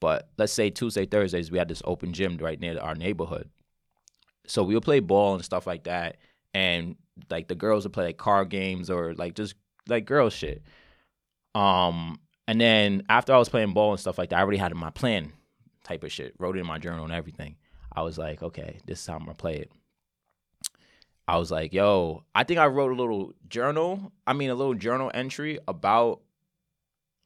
But 0.00 0.28
let's 0.36 0.52
say 0.52 0.70
Tuesday, 0.70 1.06
Thursdays, 1.06 1.50
we 1.50 1.58
had 1.58 1.68
this 1.68 1.82
open 1.84 2.12
gym 2.12 2.36
right 2.36 2.60
near 2.60 2.78
our 2.78 2.94
neighborhood. 2.94 3.48
So 4.46 4.62
we 4.62 4.74
would 4.74 4.84
play 4.84 5.00
ball 5.00 5.34
and 5.34 5.44
stuff 5.44 5.66
like 5.66 5.84
that. 5.84 6.18
And 6.52 6.96
like 7.30 7.48
the 7.48 7.54
girls 7.54 7.84
would 7.84 7.92
play 7.92 8.04
like 8.04 8.18
card 8.18 8.50
games 8.50 8.90
or 8.90 9.14
like 9.14 9.34
just 9.34 9.54
like 9.88 10.04
girl 10.04 10.30
shit. 10.30 10.62
Um, 11.54 12.20
and 12.46 12.60
then 12.60 13.04
after 13.08 13.32
I 13.32 13.38
was 13.38 13.48
playing 13.48 13.72
ball 13.72 13.92
and 13.92 14.00
stuff 14.00 14.18
like 14.18 14.30
that, 14.30 14.38
I 14.38 14.42
already 14.42 14.58
had 14.58 14.74
my 14.74 14.90
plan 14.90 15.32
type 15.82 16.04
of 16.04 16.12
shit, 16.12 16.34
wrote 16.38 16.56
it 16.56 16.60
in 16.60 16.66
my 16.66 16.78
journal 16.78 17.04
and 17.04 17.12
everything. 17.12 17.56
I 17.94 18.02
was 18.02 18.18
like, 18.18 18.42
okay, 18.42 18.80
this 18.86 19.00
is 19.00 19.06
how 19.06 19.14
I'm 19.14 19.20
gonna 19.20 19.34
play 19.34 19.56
it. 19.56 19.72
I 21.26 21.38
was 21.38 21.50
like, 21.50 21.72
yo, 21.72 22.24
I 22.34 22.44
think 22.44 22.60
I 22.60 22.66
wrote 22.66 22.92
a 22.92 22.96
little 23.00 23.32
journal. 23.48 24.12
I 24.26 24.34
mean, 24.34 24.50
a 24.50 24.54
little 24.54 24.74
journal 24.74 25.10
entry 25.14 25.58
about 25.66 26.20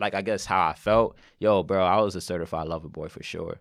like 0.00 0.14
I 0.14 0.22
guess 0.22 0.44
how 0.44 0.68
I 0.68 0.74
felt. 0.74 1.16
Yo, 1.38 1.62
bro, 1.62 1.84
I 1.84 2.00
was 2.00 2.14
a 2.16 2.20
certified 2.20 2.68
lover 2.68 2.88
boy 2.88 3.08
for 3.08 3.22
sure. 3.22 3.60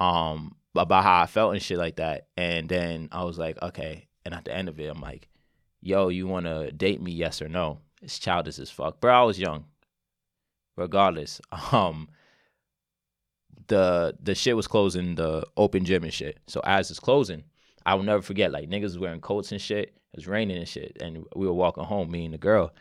Um, 0.00 0.56
about 0.74 1.04
how 1.04 1.22
I 1.22 1.26
felt 1.26 1.52
and 1.52 1.62
shit 1.62 1.78
like 1.78 1.96
that. 1.96 2.28
And 2.36 2.68
then 2.68 3.08
I 3.12 3.24
was 3.24 3.38
like, 3.38 3.60
okay. 3.62 4.08
And 4.24 4.34
at 4.34 4.44
the 4.44 4.54
end 4.54 4.68
of 4.68 4.80
it, 4.80 4.90
I'm 4.90 5.00
like, 5.00 5.28
yo, 5.80 6.08
you 6.08 6.26
wanna 6.26 6.70
date 6.72 7.02
me? 7.02 7.12
Yes 7.12 7.42
or 7.42 7.48
no? 7.48 7.78
It's 8.00 8.18
childish 8.18 8.58
as 8.58 8.70
fuck, 8.70 9.00
bro. 9.00 9.12
I 9.12 9.24
was 9.24 9.38
young. 9.38 9.64
Regardless, 10.76 11.40
um, 11.72 12.08
the 13.68 14.16
the 14.20 14.34
shit 14.34 14.56
was 14.56 14.66
closing, 14.66 15.14
the 15.14 15.46
open 15.56 15.84
gym 15.84 16.02
and 16.02 16.12
shit. 16.12 16.38
So 16.46 16.60
as 16.64 16.90
it's 16.90 17.00
closing, 17.00 17.44
I 17.84 17.94
will 17.94 18.04
never 18.04 18.22
forget. 18.22 18.52
Like 18.52 18.68
niggas 18.68 18.98
wearing 18.98 19.20
coats 19.20 19.52
and 19.52 19.60
shit. 19.60 19.88
It 19.88 20.16
was 20.16 20.26
raining 20.26 20.58
and 20.58 20.68
shit, 20.68 20.96
and 21.00 21.24
we 21.36 21.46
were 21.46 21.52
walking 21.52 21.84
home. 21.84 22.10
Me 22.10 22.24
and 22.24 22.34
the 22.34 22.38
girl, 22.38 22.72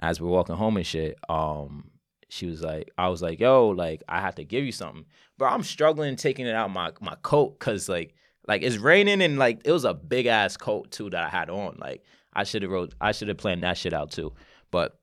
as 0.00 0.20
we 0.20 0.26
are 0.26 0.30
walking 0.30 0.56
home 0.56 0.76
and 0.76 0.86
shit. 0.86 1.18
Um, 1.28 1.90
she 2.28 2.46
was 2.46 2.62
like, 2.62 2.90
I 2.98 3.08
was 3.08 3.22
like, 3.22 3.40
yo, 3.40 3.68
like 3.68 4.02
I 4.08 4.20
have 4.20 4.36
to 4.36 4.44
give 4.44 4.64
you 4.64 4.72
something, 4.72 5.04
but 5.38 5.46
I'm 5.46 5.62
struggling 5.62 6.16
taking 6.16 6.46
it 6.46 6.54
out 6.54 6.70
my 6.70 6.92
my 7.00 7.16
coat 7.22 7.58
because 7.58 7.88
like 7.88 8.14
like 8.46 8.62
it's 8.62 8.78
raining 8.78 9.22
and 9.22 9.38
like 9.38 9.62
it 9.64 9.72
was 9.72 9.84
a 9.84 9.94
big 9.94 10.26
ass 10.26 10.56
coat 10.56 10.90
too 10.90 11.10
that 11.10 11.24
I 11.24 11.28
had 11.28 11.50
on. 11.50 11.76
Like 11.78 12.02
I 12.32 12.44
should 12.44 12.62
have 12.62 12.70
wrote, 12.70 12.94
I 13.00 13.12
should 13.12 13.28
have 13.28 13.38
planned 13.38 13.62
that 13.62 13.78
shit 13.78 13.92
out 13.92 14.10
too. 14.10 14.32
But 14.70 14.98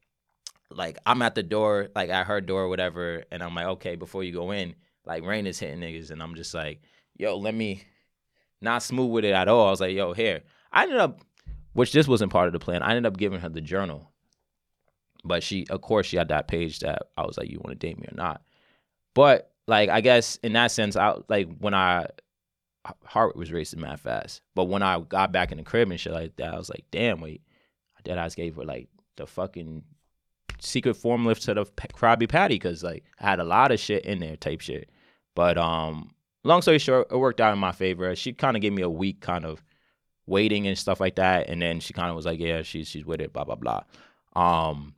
like 0.69 0.97
I'm 1.05 1.21
at 1.21 1.35
the 1.35 1.43
door, 1.43 1.89
like 1.95 2.09
at 2.09 2.27
her 2.27 2.41
door, 2.41 2.63
or 2.63 2.69
whatever, 2.69 3.23
and 3.31 3.41
I'm 3.41 3.55
like, 3.55 3.67
okay, 3.67 3.95
before 3.95 4.23
you 4.23 4.33
go 4.33 4.51
in, 4.51 4.75
like 5.05 5.23
rain 5.23 5.47
is 5.47 5.59
hitting 5.59 5.79
niggas, 5.79 6.11
and 6.11 6.21
I'm 6.21 6.35
just 6.35 6.53
like, 6.53 6.81
yo, 7.17 7.37
let 7.37 7.55
me 7.55 7.83
not 8.61 8.83
smooth 8.83 9.11
with 9.11 9.25
it 9.25 9.33
at 9.33 9.47
all. 9.47 9.67
I 9.67 9.71
was 9.71 9.81
like, 9.81 9.95
yo, 9.95 10.13
here. 10.13 10.41
I 10.71 10.83
ended 10.83 10.99
up, 10.99 11.21
which 11.73 11.91
this 11.91 12.07
wasn't 12.07 12.31
part 12.31 12.47
of 12.47 12.53
the 12.53 12.59
plan. 12.59 12.83
I 12.83 12.89
ended 12.91 13.05
up 13.05 13.17
giving 13.17 13.39
her 13.39 13.49
the 13.49 13.61
journal 13.61 14.10
but 15.23 15.43
she, 15.43 15.67
of 15.69 15.81
course, 15.81 16.07
she 16.07 16.17
had 16.17 16.29
that 16.29 16.47
page 16.47 16.79
that 16.79 17.03
I 17.17 17.25
was 17.25 17.37
like, 17.37 17.49
you 17.49 17.59
want 17.59 17.79
to 17.79 17.87
date 17.87 17.99
me 17.99 18.07
or 18.11 18.15
not? 18.15 18.41
But 19.13 19.51
like, 19.67 19.89
I 19.89 20.01
guess 20.01 20.37
in 20.37 20.53
that 20.53 20.71
sense, 20.71 20.95
I 20.95 21.15
like 21.27 21.47
when 21.59 21.73
I 21.73 22.07
heart 23.05 23.35
was 23.35 23.51
racing 23.51 23.81
mad 23.81 23.99
fast. 23.99 24.41
But 24.55 24.65
when 24.65 24.83
I 24.83 24.99
got 24.99 25.31
back 25.31 25.51
in 25.51 25.57
the 25.57 25.63
crib 25.63 25.89
and 25.91 25.99
shit 25.99 26.13
like 26.13 26.35
that, 26.37 26.53
I 26.53 26.57
was 26.57 26.69
like, 26.69 26.85
damn, 26.91 27.21
wait, 27.21 27.41
dead 28.03 28.17
eyes 28.17 28.35
gave 28.35 28.55
her 28.55 28.65
like 28.65 28.89
the 29.17 29.27
fucking 29.27 29.83
secret 30.59 30.95
formula 30.95 31.35
to 31.35 31.53
the 31.53 31.65
Krabby 31.65 32.27
Patty 32.27 32.55
because 32.55 32.83
like 32.83 33.03
I 33.19 33.29
had 33.29 33.39
a 33.39 33.43
lot 33.43 33.71
of 33.71 33.79
shit 33.79 34.05
in 34.05 34.19
there, 34.19 34.35
type 34.35 34.61
shit. 34.61 34.89
But 35.35 35.57
um, 35.57 36.11
long 36.43 36.61
story 36.61 36.79
short, 36.79 37.07
it 37.11 37.17
worked 37.17 37.41
out 37.41 37.53
in 37.53 37.59
my 37.59 37.71
favor. 37.71 38.15
She 38.15 38.33
kind 38.33 38.57
of 38.57 38.61
gave 38.61 38.73
me 38.73 38.81
a 38.81 38.89
week 38.89 39.21
kind 39.21 39.45
of 39.45 39.63
waiting 40.25 40.67
and 40.67 40.77
stuff 40.77 40.99
like 40.99 41.15
that, 41.15 41.47
and 41.47 41.61
then 41.61 41.79
she 41.79 41.93
kind 41.93 42.09
of 42.09 42.15
was 42.15 42.25
like, 42.25 42.39
yeah, 42.39 42.61
she's 42.63 42.87
she's 42.87 43.05
with 43.05 43.21
it, 43.21 43.33
blah 43.33 43.43
blah 43.43 43.55
blah. 43.55 43.83
Um, 44.35 44.95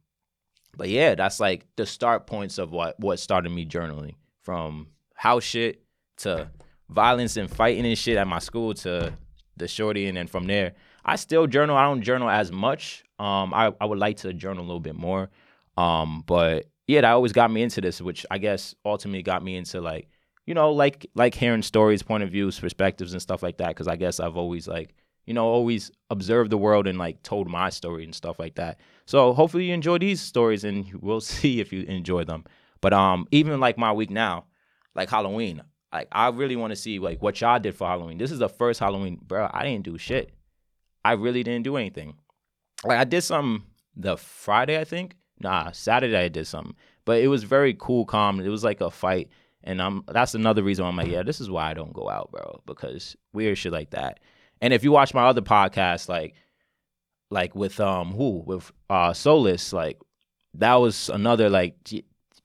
but 0.78 0.90
yeah, 0.90 1.16
that's 1.16 1.40
like 1.40 1.66
the 1.76 1.86
start 1.86 2.28
points 2.28 2.58
of 2.58 2.72
what 2.72 3.00
what 3.00 3.20
started 3.20 3.50
me 3.50 3.66
journaling 3.66 4.16
from 4.42 4.88
house 5.16 5.44
shit 5.44 5.82
to 6.18 6.50
violence 6.90 7.38
and 7.38 7.50
fighting 7.50 7.86
and 7.86 7.98
shit 7.98 8.18
at 8.18 8.28
my 8.28 8.40
school 8.40 8.74
to 8.74 9.14
the 9.58 9.68
shorty, 9.68 10.08
and 10.08 10.18
then 10.18 10.28
from 10.28 10.48
there, 10.48 10.74
I 11.06 11.16
still 11.16 11.48
journal. 11.48 11.76
I 11.76 11.84
don't 11.84 12.02
journal 12.02 12.30
as 12.30 12.52
much. 12.52 13.04
Um, 13.20 13.54
I 13.54 13.74
I 13.80 13.86
would 13.86 14.00
like 14.00 14.18
to 14.18 14.34
journal 14.34 14.64
a 14.64 14.68
little 14.68 14.80
bit 14.80 14.96
more. 14.96 15.30
Um, 15.78 16.24
but 16.26 16.66
yeah, 16.88 17.02
that 17.02 17.12
always 17.12 17.34
got 17.34 17.52
me 17.52 17.64
into 17.64 17.82
this, 17.82 18.02
which 18.02 18.26
I 18.30 18.38
guess 18.38 18.76
ultimately 18.86 19.24
got 19.24 19.44
me 19.44 19.56
into 19.56 19.82
like, 19.82 20.10
you 20.46 20.54
know, 20.54 20.72
like 20.72 21.06
like 21.16 21.36
hearing 21.36 21.62
stories, 21.62 22.04
point 22.04 22.24
of 22.24 22.32
views, 22.32 22.60
perspectives, 22.60 23.14
and 23.14 23.22
stuff 23.22 23.44
like 23.44 23.58
that. 23.58 23.70
Because 23.70 23.88
I 23.88 23.96
guess 23.96 24.20
I've 24.20 24.38
always 24.38 24.68
like, 24.68 24.94
you 25.26 25.34
know, 25.34 25.46
always 25.46 25.92
observed 26.10 26.52
the 26.52 26.58
world 26.58 26.88
and 26.88 26.98
like 26.98 27.22
told 27.24 27.48
my 27.48 27.70
story 27.70 28.04
and 28.04 28.14
stuff 28.14 28.40
like 28.40 28.56
that. 28.56 28.80
So 29.06 29.34
hopefully 29.34 29.66
you 29.66 29.74
enjoy 29.74 29.98
these 29.98 30.22
stories, 30.22 30.64
and 30.64 30.92
we'll 31.02 31.22
see 31.36 31.60
if 31.60 31.72
you 31.74 31.84
enjoy 31.84 32.24
them. 32.24 32.46
But 32.82 32.94
um, 32.94 33.28
even 33.32 33.60
like 33.60 33.78
my 33.78 33.94
week 33.94 34.10
now, 34.10 34.46
like 34.96 35.10
Halloween, 35.10 35.62
like 35.92 36.08
I 36.12 36.30
really 36.30 36.56
want 36.56 36.72
to 36.72 36.76
see 36.76 37.00
like 37.00 37.22
what 37.22 37.40
y'all 37.42 37.60
did 37.60 37.76
for 37.76 37.88
Halloween. 37.88 38.18
This 38.18 38.32
is 38.32 38.40
the 38.40 38.50
first 38.50 38.80
Halloween, 38.80 39.20
bro. 39.26 39.50
I 39.52 39.64
didn't 39.64 39.86
do 39.86 39.98
shit. 39.98 40.32
I 41.06 41.14
really 41.14 41.44
didn't 41.44 41.64
do 41.64 41.78
anything. 41.78 42.16
Like 42.84 43.00
I 43.00 43.04
did 43.04 43.22
some 43.22 43.66
the 43.96 44.18
Friday, 44.18 44.80
I 44.80 44.84
think, 44.84 45.16
Nah, 45.40 45.72
Saturday 45.72 46.18
I 46.18 46.30
did 46.30 46.48
something, 46.48 46.76
but 47.06 47.22
it 47.22 47.28
was 47.28 47.44
very 47.44 47.76
cool, 47.78 48.06
calm. 48.06 48.40
It 48.40 48.48
was 48.48 48.64
like 48.64 48.82
a 48.82 48.90
fight, 48.90 49.30
and 49.64 49.82
I'm 49.82 50.04
that's 50.08 50.36
another 50.36 50.64
reason 50.64 50.86
I'm 50.86 50.96
like, 50.96 51.10
yeah, 51.10 51.24
this 51.24 51.42
is 51.42 51.50
why 51.50 51.70
I 51.70 51.74
don't 51.74 51.94
go 51.94 52.10
out, 52.10 52.32
bro, 52.32 52.62
because 52.66 53.16
weird 53.34 53.58
shit 53.58 53.74
like 53.74 53.92
that. 53.92 54.20
And 54.64 54.72
if 54.72 54.82
you 54.86 54.94
watch 54.94 55.14
my 55.14 55.26
other 55.26 55.42
podcast, 55.42 56.08
like, 56.08 56.36
like 57.30 57.54
with 57.54 57.82
um 57.82 58.14
who 58.14 58.44
with 58.46 58.72
uh 58.90 59.12
Solus, 59.12 59.74
like 59.74 60.00
that 60.54 60.76
was 60.76 61.10
another 61.10 61.50
like 61.50 61.76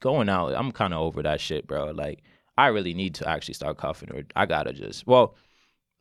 going 0.00 0.28
out. 0.28 0.52
I'm 0.56 0.72
kind 0.72 0.92
of 0.92 1.00
over 1.00 1.22
that 1.22 1.40
shit, 1.40 1.68
bro. 1.68 1.92
Like 1.92 2.24
I 2.56 2.66
really 2.68 2.92
need 2.92 3.14
to 3.16 3.28
actually 3.28 3.54
start 3.54 3.78
cuffing 3.78 4.10
or 4.12 4.24
I 4.34 4.46
gotta 4.46 4.72
just 4.72 5.06
well, 5.06 5.36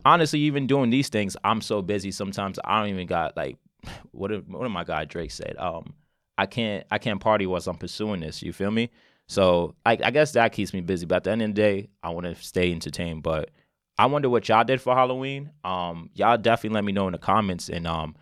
honestly, 0.06 0.40
even 0.40 0.66
doing 0.66 0.90
these 0.90 1.10
things, 1.10 1.38
I'm 1.44 1.62
so 1.62 1.84
busy 1.84 2.10
sometimes 2.10 2.58
I 2.66 2.80
don't 2.80 2.90
even 2.90 3.06
got 3.06 3.38
like 3.38 3.58
what 4.12 4.32
what 4.48 4.64
did 4.64 4.70
my 4.70 4.86
guy 4.86 5.06
Drake 5.06 5.30
said 5.30 5.56
um 5.60 5.94
I 6.36 6.48
can't 6.48 6.84
I 6.90 6.98
can't 6.98 7.22
party 7.22 7.46
whilst 7.46 7.68
I'm 7.68 7.78
pursuing 7.78 8.22
this. 8.22 8.42
You 8.42 8.54
feel 8.54 8.72
me? 8.72 8.90
So 9.28 9.76
I, 9.86 9.92
I 10.04 10.10
guess 10.10 10.32
that 10.32 10.52
keeps 10.52 10.74
me 10.74 10.82
busy. 10.82 11.06
But 11.06 11.18
at 11.18 11.24
the 11.26 11.32
end 11.32 11.44
of 11.44 11.50
the 11.50 11.54
day, 11.54 11.90
I 12.02 12.10
want 12.10 12.26
to 12.26 12.34
stay 12.34 12.72
entertained. 12.72 13.22
But 13.22 13.52
I 13.98 14.06
wonder 14.06 14.30
what 14.30 14.48
y'all 14.48 14.64
did 14.64 14.80
for 14.80 14.94
Halloween. 14.94 15.52
Um, 15.64 16.10
y'all 16.14 16.38
definitely 16.38 16.76
let 16.76 16.86
me 16.86 16.92
know 16.92 17.08
in 17.08 17.14
the 17.14 17.18
comments. 17.18 17.68
And 17.68 17.88
um, 17.88 18.16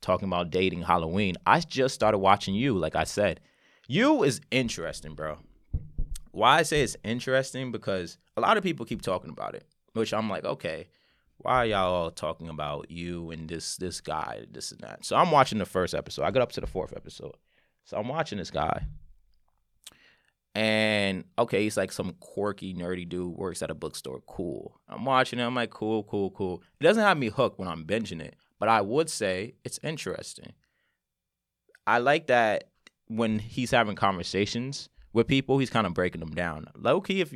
talking 0.00 0.26
about 0.26 0.50
dating 0.50 0.82
Halloween, 0.82 1.36
I 1.46 1.60
just 1.60 1.94
started 1.94 2.18
watching 2.18 2.54
you. 2.54 2.76
Like 2.76 2.96
I 2.96 3.04
said, 3.04 3.40
you 3.86 4.24
is 4.24 4.40
interesting, 4.50 5.14
bro. 5.14 5.38
Why 6.32 6.58
I 6.58 6.62
say 6.62 6.82
it's 6.82 6.96
interesting 7.04 7.70
because 7.70 8.18
a 8.36 8.40
lot 8.40 8.56
of 8.56 8.64
people 8.64 8.84
keep 8.84 9.02
talking 9.02 9.30
about 9.30 9.54
it, 9.54 9.64
which 9.92 10.12
I'm 10.12 10.28
like, 10.28 10.44
okay, 10.44 10.88
why 11.38 11.58
are 11.58 11.66
y'all 11.66 11.94
all 11.94 12.10
talking 12.10 12.48
about 12.48 12.90
you 12.90 13.30
and 13.30 13.48
this 13.48 13.76
this 13.76 14.00
guy, 14.00 14.44
this 14.50 14.72
and 14.72 14.80
that? 14.80 15.04
So 15.04 15.14
I'm 15.14 15.30
watching 15.30 15.58
the 15.58 15.66
first 15.66 15.94
episode. 15.94 16.24
I 16.24 16.32
got 16.32 16.42
up 16.42 16.52
to 16.52 16.60
the 16.60 16.66
fourth 16.66 16.92
episode. 16.96 17.36
So 17.84 17.96
I'm 17.96 18.08
watching 18.08 18.38
this 18.38 18.50
guy. 18.50 18.86
And 20.54 21.24
okay, 21.36 21.62
he's 21.64 21.76
like 21.76 21.90
some 21.90 22.14
quirky, 22.20 22.74
nerdy 22.74 23.08
dude, 23.08 23.36
works 23.36 23.62
at 23.62 23.70
a 23.70 23.74
bookstore. 23.74 24.20
Cool. 24.26 24.80
I'm 24.88 25.04
watching 25.04 25.40
it. 25.40 25.44
I'm 25.44 25.54
like, 25.54 25.70
cool, 25.70 26.04
cool, 26.04 26.30
cool. 26.30 26.62
It 26.80 26.84
doesn't 26.84 27.02
have 27.02 27.18
me 27.18 27.28
hooked 27.28 27.58
when 27.58 27.68
I'm 27.68 27.84
binging 27.84 28.20
it, 28.20 28.36
but 28.60 28.68
I 28.68 28.80
would 28.80 29.10
say 29.10 29.54
it's 29.64 29.80
interesting. 29.82 30.52
I 31.86 31.98
like 31.98 32.28
that 32.28 32.68
when 33.08 33.40
he's 33.40 33.72
having 33.72 33.96
conversations 33.96 34.88
with 35.12 35.26
people, 35.26 35.58
he's 35.58 35.70
kind 35.70 35.86
of 35.86 35.94
breaking 35.94 36.20
them 36.20 36.34
down. 36.34 36.66
Low 36.76 37.00
key, 37.00 37.20
if 37.20 37.34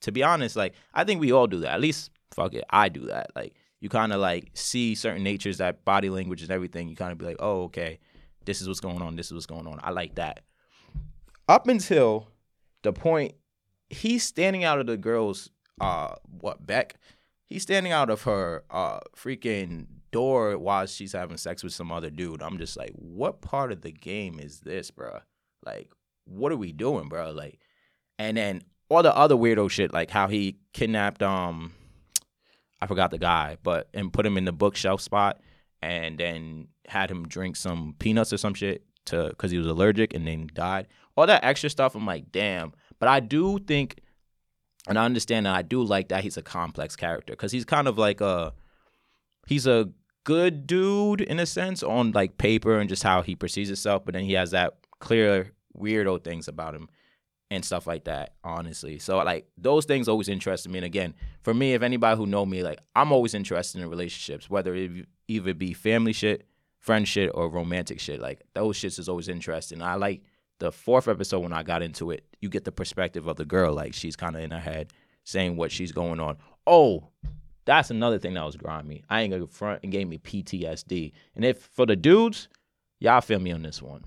to 0.00 0.12
be 0.12 0.22
honest, 0.24 0.56
like 0.56 0.74
I 0.92 1.04
think 1.04 1.20
we 1.20 1.32
all 1.32 1.46
do 1.46 1.60
that. 1.60 1.74
At 1.74 1.80
least 1.80 2.10
fuck 2.32 2.54
it, 2.54 2.64
I 2.70 2.88
do 2.88 3.06
that. 3.06 3.30
Like 3.36 3.54
you 3.80 3.88
kind 3.88 4.12
of 4.12 4.20
like 4.20 4.50
see 4.54 4.96
certain 4.96 5.22
natures, 5.22 5.58
that 5.58 5.84
body 5.84 6.10
language 6.10 6.42
and 6.42 6.50
everything. 6.50 6.88
You 6.88 6.96
kind 6.96 7.12
of 7.12 7.18
be 7.18 7.24
like, 7.24 7.36
oh, 7.38 7.62
okay, 7.64 8.00
this 8.44 8.60
is 8.60 8.66
what's 8.66 8.80
going 8.80 9.00
on. 9.00 9.14
This 9.14 9.26
is 9.26 9.34
what's 9.34 9.46
going 9.46 9.68
on. 9.68 9.78
I 9.82 9.90
like 9.90 10.16
that. 10.16 10.40
Up 11.48 11.68
until 11.68 12.28
the 12.82 12.92
point 12.92 13.34
he's 13.90 14.22
standing 14.22 14.64
out 14.64 14.78
of 14.78 14.86
the 14.86 14.96
girl's 14.96 15.50
uh 15.80 16.14
what 16.40 16.66
Beck, 16.66 16.96
he's 17.44 17.62
standing 17.62 17.92
out 17.92 18.10
of 18.10 18.22
her 18.22 18.64
uh 18.70 19.00
freaking 19.16 19.86
door 20.10 20.56
while 20.58 20.86
she's 20.86 21.12
having 21.12 21.36
sex 21.36 21.62
with 21.62 21.72
some 21.72 21.92
other 21.92 22.10
dude. 22.10 22.42
I'm 22.42 22.58
just 22.58 22.76
like, 22.76 22.92
what 22.92 23.40
part 23.40 23.72
of 23.72 23.82
the 23.82 23.92
game 23.92 24.38
is 24.38 24.60
this, 24.60 24.90
bro? 24.90 25.20
Like, 25.64 25.90
what 26.24 26.52
are 26.52 26.56
we 26.56 26.72
doing, 26.72 27.08
bro? 27.08 27.30
Like, 27.32 27.60
and 28.18 28.36
then 28.36 28.62
all 28.88 29.02
the 29.02 29.14
other 29.14 29.34
weirdo 29.34 29.70
shit, 29.70 29.92
like 29.92 30.10
how 30.10 30.28
he 30.28 30.56
kidnapped 30.72 31.22
um 31.22 31.72
I 32.80 32.86
forgot 32.86 33.10
the 33.10 33.18
guy, 33.18 33.56
but 33.62 33.88
and 33.92 34.12
put 34.12 34.26
him 34.26 34.36
in 34.36 34.44
the 34.44 34.52
bookshelf 34.52 35.00
spot 35.00 35.40
and 35.82 36.18
then 36.18 36.68
had 36.86 37.10
him 37.10 37.26
drink 37.26 37.56
some 37.56 37.94
peanuts 37.98 38.32
or 38.32 38.38
some 38.38 38.54
shit 38.54 38.84
to 39.06 39.28
because 39.30 39.50
he 39.50 39.58
was 39.58 39.66
allergic 39.66 40.14
and 40.14 40.26
then 40.26 40.48
died. 40.52 40.86
All 41.18 41.26
that 41.26 41.42
extra 41.42 41.68
stuff, 41.68 41.96
I'm 41.96 42.06
like, 42.06 42.30
damn. 42.30 42.72
But 43.00 43.08
I 43.08 43.18
do 43.18 43.58
think, 43.58 44.00
and 44.86 44.96
I 44.96 45.04
understand 45.04 45.46
that 45.46 45.54
I 45.56 45.62
do 45.62 45.82
like 45.82 46.10
that 46.10 46.22
he's 46.22 46.36
a 46.36 46.42
complex 46.42 46.94
character 46.94 47.32
because 47.32 47.50
he's 47.50 47.64
kind 47.64 47.88
of 47.88 47.98
like 47.98 48.20
a, 48.20 48.52
he's 49.48 49.66
a 49.66 49.90
good 50.22 50.64
dude 50.68 51.20
in 51.20 51.40
a 51.40 51.46
sense 51.46 51.82
on 51.82 52.12
like 52.12 52.38
paper 52.38 52.78
and 52.78 52.88
just 52.88 53.02
how 53.02 53.22
he 53.22 53.34
perceives 53.34 53.68
himself, 53.68 54.04
but 54.04 54.14
then 54.14 54.22
he 54.22 54.34
has 54.34 54.52
that 54.52 54.74
clear 55.00 55.54
weirdo 55.76 56.22
things 56.22 56.46
about 56.46 56.72
him 56.72 56.88
and 57.50 57.64
stuff 57.64 57.86
like 57.86 58.04
that 58.04 58.34
honestly 58.44 58.98
so 58.98 59.16
like 59.18 59.46
those 59.56 59.86
things 59.86 60.06
always 60.06 60.28
interested 60.28 60.70
me 60.70 60.78
and 60.78 60.84
again 60.84 61.14
for 61.40 61.54
me 61.54 61.72
if 61.72 61.80
anybody 61.80 62.14
who 62.16 62.26
know 62.26 62.44
me 62.44 62.62
like 62.62 62.78
i'm 62.94 63.10
always 63.10 63.32
interested 63.32 63.80
in 63.80 63.88
relationships 63.88 64.50
whether 64.50 64.74
it 64.74 65.06
either 65.28 65.54
be 65.54 65.72
family 65.72 66.12
shit 66.12 66.46
friend 66.78 67.08
shit 67.08 67.30
or 67.32 67.48
romantic 67.48 68.00
shit 68.00 68.20
like 68.20 68.42
those 68.52 68.78
shits 68.78 68.98
is 68.98 69.08
always 69.08 69.28
interesting 69.28 69.80
i 69.80 69.94
like 69.94 70.22
the 70.58 70.72
fourth 70.72 71.08
episode 71.08 71.40
when 71.40 71.52
i 71.52 71.62
got 71.62 71.82
into 71.82 72.10
it 72.10 72.24
you 72.40 72.48
get 72.48 72.64
the 72.64 72.72
perspective 72.72 73.26
of 73.26 73.36
the 73.36 73.44
girl 73.44 73.72
like 73.72 73.94
she's 73.94 74.16
kind 74.16 74.36
of 74.36 74.42
in 74.42 74.50
her 74.50 74.60
head 74.60 74.92
saying 75.24 75.56
what 75.56 75.70
she's 75.70 75.92
going 75.92 76.20
on. 76.20 76.38
Oh 76.66 77.08
that's 77.64 77.90
another 77.90 78.18
thing 78.18 78.32
that 78.32 78.46
was 78.46 78.56
grimy. 78.56 79.04
I 79.10 79.20
ain't 79.20 79.30
gonna 79.30 79.46
front 79.46 79.80
and 79.82 79.92
gave 79.92 80.08
me 80.08 80.18
ptsd 80.18 81.12
and 81.36 81.44
if 81.44 81.58
for 81.58 81.84
the 81.86 81.96
dudes 81.96 82.48
y'all 82.98 83.20
feel 83.20 83.38
me 83.38 83.52
on 83.52 83.62
this 83.62 83.82
one. 83.82 84.04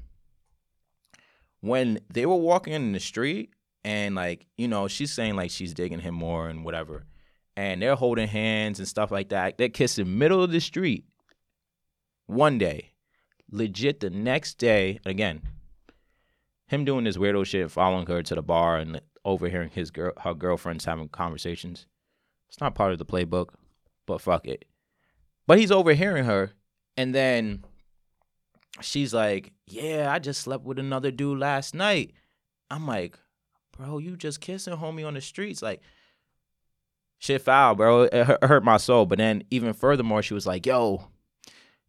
When 1.59 1.99
they 2.11 2.25
were 2.25 2.35
walking 2.35 2.73
in 2.73 2.91
the 2.91 2.99
street 2.99 3.53
and 3.83 4.15
like 4.15 4.47
you 4.57 4.67
know 4.67 4.87
she's 4.87 5.13
saying 5.13 5.35
like 5.35 5.51
she's 5.51 5.73
digging 5.73 5.99
him 5.99 6.15
more 6.15 6.49
and 6.49 6.65
whatever 6.65 7.03
and 7.55 7.81
they're 7.81 7.95
holding 7.95 8.27
hands 8.27 8.79
and 8.79 8.87
stuff 8.87 9.11
like 9.11 9.29
that 9.29 9.57
they're 9.57 9.69
kissing 9.69 10.17
middle 10.17 10.41
of 10.41 10.51
the 10.51 10.59
street 10.59 11.05
one 12.25 12.57
day. 12.57 12.93
Legit 13.51 13.99
the 13.99 14.09
next 14.09 14.57
day 14.57 14.99
again 15.05 15.41
him 16.71 16.85
doing 16.85 17.03
this 17.03 17.17
weirdo 17.17 17.45
shit 17.45 17.69
following 17.69 18.05
her 18.07 18.23
to 18.23 18.35
the 18.35 18.41
bar 18.41 18.77
and 18.77 19.01
overhearing 19.23 19.69
his 19.69 19.91
girl 19.91 20.13
her 20.21 20.33
girlfriends 20.33 20.85
having 20.85 21.07
conversations 21.09 21.85
it's 22.49 22.59
not 22.59 22.75
part 22.75 22.91
of 22.91 22.97
the 22.97 23.05
playbook 23.05 23.49
but 24.07 24.19
fuck 24.19 24.47
it 24.47 24.65
but 25.45 25.59
he's 25.59 25.71
overhearing 25.71 26.25
her 26.25 26.51
and 26.97 27.13
then 27.13 27.63
she's 28.79 29.13
like, 29.13 29.51
"Yeah, 29.67 30.11
I 30.11 30.19
just 30.19 30.41
slept 30.41 30.63
with 30.63 30.79
another 30.79 31.11
dude 31.11 31.39
last 31.39 31.75
night." 31.75 32.13
I'm 32.69 32.87
like, 32.87 33.17
"Bro, 33.77 33.99
you 33.99 34.15
just 34.15 34.41
kissing 34.41 34.75
homie 34.75 35.05
on 35.05 35.13
the 35.13 35.21
streets 35.21 35.61
like." 35.61 35.81
Shit 37.19 37.41
foul, 37.43 37.75
bro. 37.75 38.03
It 38.03 38.43
hurt 38.43 38.63
my 38.63 38.77
soul. 38.77 39.05
But 39.05 39.19
then, 39.19 39.43
even 39.51 39.73
furthermore, 39.73 40.23
she 40.23 40.33
was 40.33 40.47
like, 40.47 40.65
"Yo, 40.65 41.09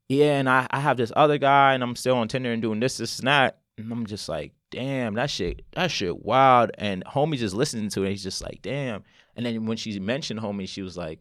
yeah, 0.09 0.39
and 0.39 0.49
I, 0.49 0.67
I 0.71 0.81
have 0.81 0.99
this 0.99 1.13
other 1.17 1.39
guy, 1.39 1.75
and 1.75 1.83
I'm 1.83 1.97
still 1.97 2.17
on 2.17 2.29
Tinder 2.29 2.53
and 2.53 2.61
doing 2.61 2.81
this, 2.81 2.99
this, 2.99 3.19
and 3.19 3.29
that." 3.29 3.62
And 3.79 3.91
I'm 3.91 4.07
just 4.07 4.29
like, 4.29 4.53
"Damn, 4.71 5.15
that 5.15 5.31
shit, 5.31 5.63
that 5.73 5.91
shit 5.91 6.25
wild." 6.25 6.71
And 6.79 7.05
homie 7.05 7.37
just 7.37 7.55
listening 7.55 7.89
to 7.91 8.05
it, 8.05 8.11
he's 8.11 8.23
just 8.23 8.43
like, 8.43 8.61
"Damn." 8.63 9.05
And 9.37 9.47
then 9.47 9.67
when 9.67 9.77
she 9.77 9.99
mentioned 9.99 10.41
homie, 10.41 10.69
she 10.69 10.83
was 10.83 10.97
like, 10.97 11.21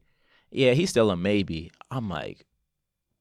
"Yeah, 0.52 0.74
he's 0.74 0.90
still 0.90 1.12
a 1.12 1.18
maybe." 1.18 1.72
I'm 1.90 2.10
like, 2.10 2.46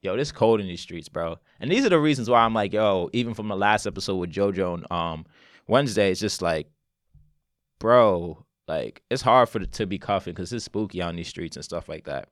yo, 0.03 0.17
this 0.17 0.33
cold 0.33 0.61
in 0.61 0.67
these 0.67 0.81
streets, 0.81 1.09
bro. 1.09 1.39
And 1.61 1.71
these 1.71 1.85
are 1.85 1.91
the 1.91 1.99
reasons 1.99 2.31
why 2.31 2.41
I'm 2.41 2.55
like, 2.55 2.73
yo, 2.73 3.11
even 3.13 3.35
from 3.35 3.49
the 3.49 3.57
last 3.57 3.87
episode 3.87 4.17
with 4.17 4.33
JoJo 4.33 4.85
on 4.91 5.13
um, 5.13 5.27
Wednesday, 5.67 6.11
it's 6.11 6.21
just 6.21 6.43
like, 6.43 6.69
bro, 7.79 8.45
Like 8.69 9.03
it's 9.11 9.23
hard 9.23 9.49
for 9.49 9.59
the, 9.59 9.67
to 9.67 9.87
be 9.87 9.99
cuffing 9.99 10.33
because 10.33 10.53
it's 10.53 10.65
spooky 10.65 11.03
on 11.03 11.17
these 11.17 11.29
streets 11.29 11.57
and 11.57 11.65
stuff 11.65 11.89
like 11.89 12.05
that. 12.05 12.29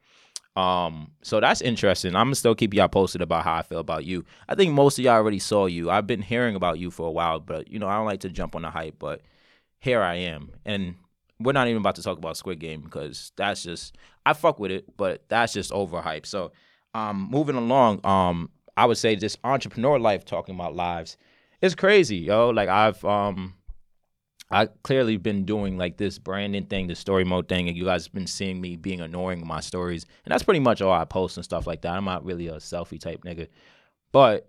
Um, 0.59 1.13
so 1.23 1.39
that's 1.39 1.61
interesting. 1.61 2.17
I'm 2.17 2.27
gonna 2.27 2.35
still 2.35 2.57
keep 2.57 2.75
y'all 2.75 2.89
posted 2.89 3.23
about 3.23 3.45
how 3.45 3.55
I 3.55 3.63
feel 3.63 3.79
about 3.79 4.05
you. 4.05 4.25
I 4.49 4.57
think 4.57 4.73
most 4.73 4.99
of 4.99 5.05
y'all 5.05 5.15
already 5.15 5.39
saw 5.39 5.67
you. 5.67 5.89
I've 5.89 6.09
been 6.09 6.21
hearing 6.21 6.57
about 6.57 6.81
you 6.81 6.91
for 6.91 7.07
a 7.07 7.13
while, 7.13 7.39
but 7.39 7.71
you 7.71 7.79
know 7.79 7.87
I 7.87 7.95
don't 7.95 8.07
like 8.07 8.21
to 8.21 8.29
jump 8.29 8.57
on 8.57 8.63
the 8.63 8.71
hype. 8.71 8.99
But 8.99 9.21
here 9.79 10.03
I 10.03 10.17
am, 10.17 10.51
and 10.67 10.97
we're 11.39 11.53
not 11.53 11.69
even 11.69 11.81
about 11.81 11.95
to 11.95 12.03
talk 12.03 12.19
about 12.19 12.37
Squid 12.37 12.59
Game 12.59 12.81
because 12.81 13.31
that's 13.37 13.63
just 13.63 13.97
I 14.27 14.33
fuck 14.33 14.59
with 14.59 14.73
it, 14.73 14.97
but 14.97 15.23
that's 15.29 15.53
just 15.53 15.71
overhyped. 15.71 16.27
So, 16.27 16.51
um, 16.93 17.29
moving 17.31 17.55
along, 17.55 18.05
um, 18.05 18.51
I 18.77 18.87
would 18.87 18.99
say 18.99 19.15
this 19.15 19.37
entrepreneur 19.45 20.01
life, 20.01 20.25
talking 20.25 20.57
about 20.57 20.75
lives, 20.75 21.17
is 21.63 21.77
crazy, 21.77 22.17
yo. 22.17 22.51
Like 22.51 22.69
I've 22.69 23.05
um 23.05 23.55
I 24.51 24.67
clearly 24.83 25.19
been 25.19 25.45
doing 25.45 25.77
like 25.77 25.99
this 25.99 26.19
branding 26.19 26.67
thing, 26.67 26.87
the 26.87 26.95
story 26.95 27.25
mode 27.25 27.49
thing, 27.49 27.69
and 27.69 27.77
you 27.77 27.85
guys 27.85 28.05
have 28.07 28.15
been 28.15 28.27
seeing 28.27 28.61
me 28.61 28.77
being 28.77 29.01
annoying 29.01 29.41
with 29.41 29.49
my 29.49 29.61
stories, 29.61 30.07
and 30.25 30.33
that's 30.33 30.43
pretty 30.43 30.61
much 30.61 30.81
all 30.81 30.93
I 30.93 31.05
post 31.05 31.37
and 31.37 31.45
stuff 31.45 31.67
like 31.67 31.83
that. 31.83 31.95
I'm 31.95 32.05
not 32.05 32.25
really 32.25 32.49
a 32.49 32.55
selfie 32.55 33.01
type 33.01 33.25
nigga, 33.25 33.49
but 34.11 34.49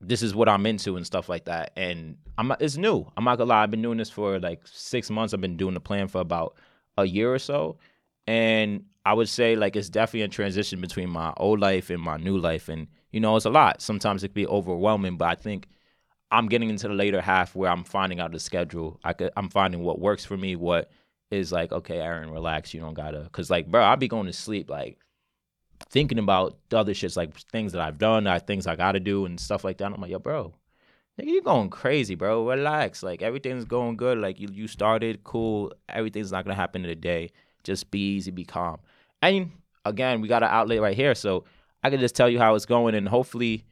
this 0.00 0.22
is 0.22 0.34
what 0.34 0.48
I'm 0.48 0.66
into 0.66 0.96
and 0.96 1.06
stuff 1.06 1.28
like 1.28 1.44
that. 1.44 1.72
And 1.76 2.16
I'm 2.38 2.52
it's 2.58 2.76
new. 2.76 3.06
I'm 3.16 3.24
not 3.24 3.38
gonna 3.38 3.50
lie. 3.50 3.62
I've 3.62 3.70
been 3.70 3.82
doing 3.82 3.98
this 3.98 4.10
for 4.10 4.40
like 4.40 4.62
six 4.66 5.10
months. 5.10 5.32
I've 5.32 5.40
been 5.40 5.56
doing 5.56 5.74
the 5.74 5.80
plan 5.80 6.08
for 6.08 6.20
about 6.20 6.56
a 6.96 7.04
year 7.04 7.32
or 7.32 7.38
so, 7.38 7.78
and 8.26 8.84
I 9.06 9.12
would 9.12 9.28
say 9.28 9.54
like 9.54 9.76
it's 9.76 9.90
definitely 9.90 10.22
a 10.22 10.28
transition 10.28 10.80
between 10.80 11.08
my 11.08 11.32
old 11.36 11.60
life 11.60 11.90
and 11.90 12.02
my 12.02 12.16
new 12.16 12.36
life, 12.36 12.68
and 12.68 12.88
you 13.12 13.20
know 13.20 13.36
it's 13.36 13.46
a 13.46 13.50
lot. 13.50 13.80
Sometimes 13.80 14.24
it 14.24 14.28
can 14.28 14.34
be 14.34 14.46
overwhelming, 14.48 15.16
but 15.16 15.28
I 15.28 15.34
think 15.36 15.68
I'm 16.30 16.48
getting 16.48 16.70
into 16.70 16.88
the 16.88 16.94
later 16.94 17.20
half 17.20 17.54
where 17.54 17.70
I'm 17.70 17.84
finding 17.84 18.20
out 18.20 18.32
the 18.32 18.38
schedule. 18.38 19.00
I 19.04 19.12
could, 19.12 19.32
I'm 19.36 19.48
finding 19.48 19.82
what 19.82 19.98
works 19.98 20.24
for 20.24 20.36
me, 20.36 20.56
what 20.56 20.90
is 21.30 21.52
like, 21.52 21.72
okay, 21.72 21.98
Aaron, 21.98 22.30
relax. 22.30 22.72
You 22.72 22.80
don't 22.80 22.94
gotta, 22.94 23.28
cause 23.32 23.50
like, 23.50 23.70
bro, 23.70 23.82
I'll 23.82 23.96
be 23.96 24.08
going 24.08 24.26
to 24.26 24.32
sleep 24.32 24.70
like 24.70 24.98
thinking 25.88 26.18
about 26.18 26.58
the 26.68 26.78
other 26.78 26.92
shits, 26.92 27.16
like 27.16 27.36
things 27.36 27.72
that 27.72 27.80
I've 27.80 27.98
done, 27.98 28.24
like 28.24 28.46
things 28.46 28.66
I 28.66 28.76
gotta 28.76 29.00
do 29.00 29.24
and 29.26 29.38
stuff 29.40 29.64
like 29.64 29.78
that. 29.78 29.92
I'm 29.92 30.00
like, 30.00 30.10
yo, 30.10 30.18
bro, 30.18 30.54
nigga, 31.18 31.26
you 31.26 31.42
going 31.42 31.70
crazy, 31.70 32.14
bro. 32.14 32.48
Relax. 32.48 33.02
Like 33.02 33.22
everything's 33.22 33.64
going 33.64 33.96
good. 33.96 34.18
Like 34.18 34.38
you, 34.38 34.48
you 34.52 34.68
started 34.68 35.24
cool. 35.24 35.72
Everything's 35.88 36.32
not 36.32 36.44
gonna 36.44 36.54
happen 36.54 36.84
in 36.84 36.90
a 36.90 36.94
day. 36.94 37.30
Just 37.64 37.90
be 37.90 38.16
easy, 38.16 38.30
be 38.30 38.44
calm. 38.44 38.78
And 39.22 39.50
again, 39.84 40.20
we 40.20 40.28
got 40.28 40.42
an 40.42 40.48
outlet 40.50 40.80
right 40.80 40.96
here, 40.96 41.14
so 41.14 41.44
I 41.82 41.90
can 41.90 42.00
just 42.00 42.14
tell 42.14 42.28
you 42.28 42.38
how 42.38 42.54
it's 42.54 42.66
going, 42.66 42.94
and 42.94 43.08
hopefully, 43.08 43.64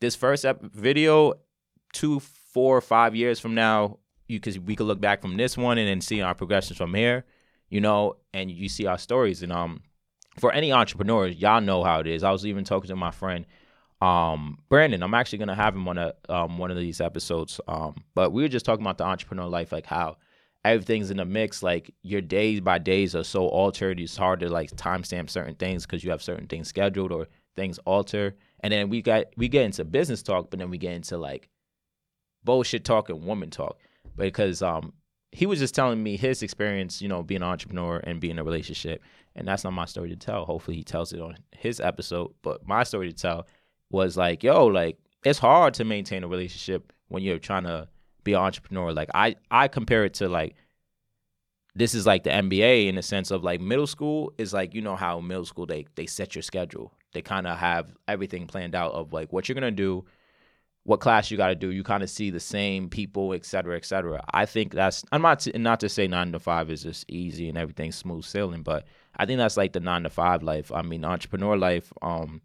this 0.00 0.16
first 0.16 0.44
ep- 0.44 0.62
video 0.62 1.34
two, 1.92 2.20
four, 2.20 2.80
five 2.80 3.14
years 3.14 3.40
from 3.40 3.54
now, 3.54 3.98
you 4.28 4.38
because 4.38 4.58
we 4.58 4.76
could 4.76 4.86
look 4.86 5.00
back 5.00 5.20
from 5.20 5.36
this 5.36 5.56
one 5.56 5.78
and 5.78 5.88
then 5.88 6.00
see 6.00 6.20
our 6.20 6.34
progressions 6.34 6.78
from 6.78 6.94
here, 6.94 7.24
you 7.68 7.80
know, 7.80 8.16
and 8.32 8.50
you 8.50 8.68
see 8.68 8.86
our 8.86 8.98
stories. 8.98 9.42
And 9.42 9.52
um, 9.52 9.82
for 10.38 10.52
any 10.52 10.72
entrepreneurs, 10.72 11.36
y'all 11.36 11.60
know 11.60 11.82
how 11.82 12.00
it 12.00 12.06
is. 12.06 12.22
I 12.22 12.30
was 12.30 12.46
even 12.46 12.64
talking 12.64 12.88
to 12.88 12.96
my 12.96 13.10
friend, 13.10 13.46
um, 14.00 14.58
Brandon. 14.68 15.02
I'm 15.02 15.14
actually 15.14 15.38
gonna 15.38 15.54
have 15.54 15.74
him 15.74 15.86
on 15.88 15.98
a 15.98 16.14
um 16.28 16.58
one 16.58 16.70
of 16.70 16.76
these 16.76 17.00
episodes. 17.00 17.60
Um, 17.68 18.04
but 18.14 18.32
we 18.32 18.42
were 18.42 18.48
just 18.48 18.64
talking 18.64 18.84
about 18.84 18.98
the 18.98 19.04
entrepreneur 19.04 19.46
life, 19.46 19.72
like 19.72 19.86
how 19.86 20.16
everything's 20.64 21.10
in 21.10 21.20
a 21.20 21.24
mix. 21.24 21.62
Like 21.62 21.94
your 22.02 22.20
days 22.20 22.60
by 22.60 22.78
days 22.78 23.14
are 23.14 23.24
so 23.24 23.46
altered. 23.46 24.00
It's 24.00 24.16
hard 24.16 24.40
to 24.40 24.48
like 24.48 24.70
timestamp 24.72 25.30
certain 25.30 25.54
things 25.54 25.86
because 25.86 26.02
you 26.04 26.10
have 26.10 26.22
certain 26.22 26.46
things 26.46 26.68
scheduled 26.68 27.12
or 27.12 27.28
things 27.56 27.78
alter. 27.84 28.34
And 28.60 28.72
then 28.72 28.88
we 28.88 29.02
got 29.02 29.26
we 29.36 29.48
get 29.48 29.64
into 29.64 29.84
business 29.84 30.22
talk, 30.22 30.50
but 30.50 30.58
then 30.58 30.70
we 30.70 30.78
get 30.78 30.94
into 30.94 31.18
like 31.18 31.48
bullshit 32.44 32.84
talk 32.84 33.08
and 33.08 33.24
woman 33.24 33.50
talk 33.50 33.78
because 34.16 34.62
um 34.62 34.92
he 35.32 35.46
was 35.46 35.58
just 35.58 35.74
telling 35.74 36.02
me 36.02 36.18
his 36.18 36.42
experience, 36.42 37.00
you 37.00 37.08
know, 37.08 37.22
being 37.22 37.40
an 37.42 37.48
entrepreneur 37.48 37.96
and 38.04 38.20
being 38.20 38.32
in 38.32 38.38
a 38.38 38.44
relationship. 38.44 39.02
And 39.34 39.48
that's 39.48 39.64
not 39.64 39.72
my 39.72 39.86
story 39.86 40.10
to 40.10 40.16
tell. 40.16 40.44
Hopefully 40.44 40.76
he 40.76 40.84
tells 40.84 41.14
it 41.14 41.20
on 41.20 41.38
his 41.52 41.80
episode. 41.80 42.34
But 42.42 42.68
my 42.68 42.82
story 42.82 43.10
to 43.10 43.16
tell 43.16 43.46
was 43.90 44.16
like, 44.18 44.42
yo, 44.42 44.66
like 44.66 44.98
it's 45.24 45.38
hard 45.38 45.74
to 45.74 45.84
maintain 45.84 46.22
a 46.22 46.28
relationship 46.28 46.92
when 47.08 47.22
you're 47.22 47.38
trying 47.38 47.64
to 47.64 47.88
be 48.24 48.34
an 48.34 48.40
entrepreneur. 48.40 48.92
Like 48.92 49.08
I 49.14 49.36
I 49.50 49.68
compare 49.68 50.04
it 50.04 50.14
to 50.14 50.28
like 50.28 50.54
this 51.74 51.94
is 51.94 52.06
like 52.06 52.24
the 52.24 52.30
NBA 52.30 52.88
in 52.88 52.96
the 52.96 53.02
sense 53.02 53.30
of 53.30 53.42
like 53.42 53.60
middle 53.60 53.86
school 53.86 54.32
is 54.36 54.52
like 54.52 54.74
you 54.74 54.82
know 54.82 54.96
how 54.96 55.20
middle 55.20 55.46
school 55.46 55.64
they 55.64 55.86
they 55.94 56.06
set 56.06 56.34
your 56.34 56.42
schedule. 56.42 56.92
They 57.14 57.22
kind 57.22 57.46
of 57.46 57.58
have 57.58 57.94
everything 58.06 58.46
planned 58.46 58.74
out 58.74 58.92
of 58.92 59.14
like 59.14 59.32
what 59.32 59.48
you're 59.48 59.54
gonna 59.54 59.70
do, 59.70 60.04
what 60.84 61.00
class 61.00 61.30
you 61.30 61.36
got 61.36 61.48
to 61.48 61.54
do. 61.54 61.70
You 61.70 61.82
kind 61.82 62.02
of 62.02 62.10
see 62.10 62.30
the 62.30 62.40
same 62.40 62.88
people, 62.88 63.34
et 63.34 63.44
cetera, 63.44 63.76
et 63.76 63.84
cetera. 63.84 64.22
I 64.32 64.46
think 64.46 64.72
that's 64.74 65.04
I'm 65.12 65.22
not 65.22 65.40
to, 65.40 65.58
not 65.58 65.80
to 65.80 65.88
say 65.88 66.08
nine 66.08 66.32
to 66.32 66.38
five 66.38 66.70
is 66.70 66.82
just 66.82 67.04
easy 67.08 67.48
and 67.48 67.56
everything's 67.56 67.96
smooth 67.96 68.24
sailing, 68.24 68.62
but 68.62 68.86
I 69.16 69.26
think 69.26 69.38
that's 69.38 69.56
like 69.56 69.72
the 69.72 69.80
nine 69.80 70.02
to 70.02 70.10
five 70.10 70.42
life. 70.42 70.72
I 70.72 70.82
mean, 70.82 71.04
entrepreneur 71.04 71.56
life. 71.56 71.92
Um, 72.02 72.42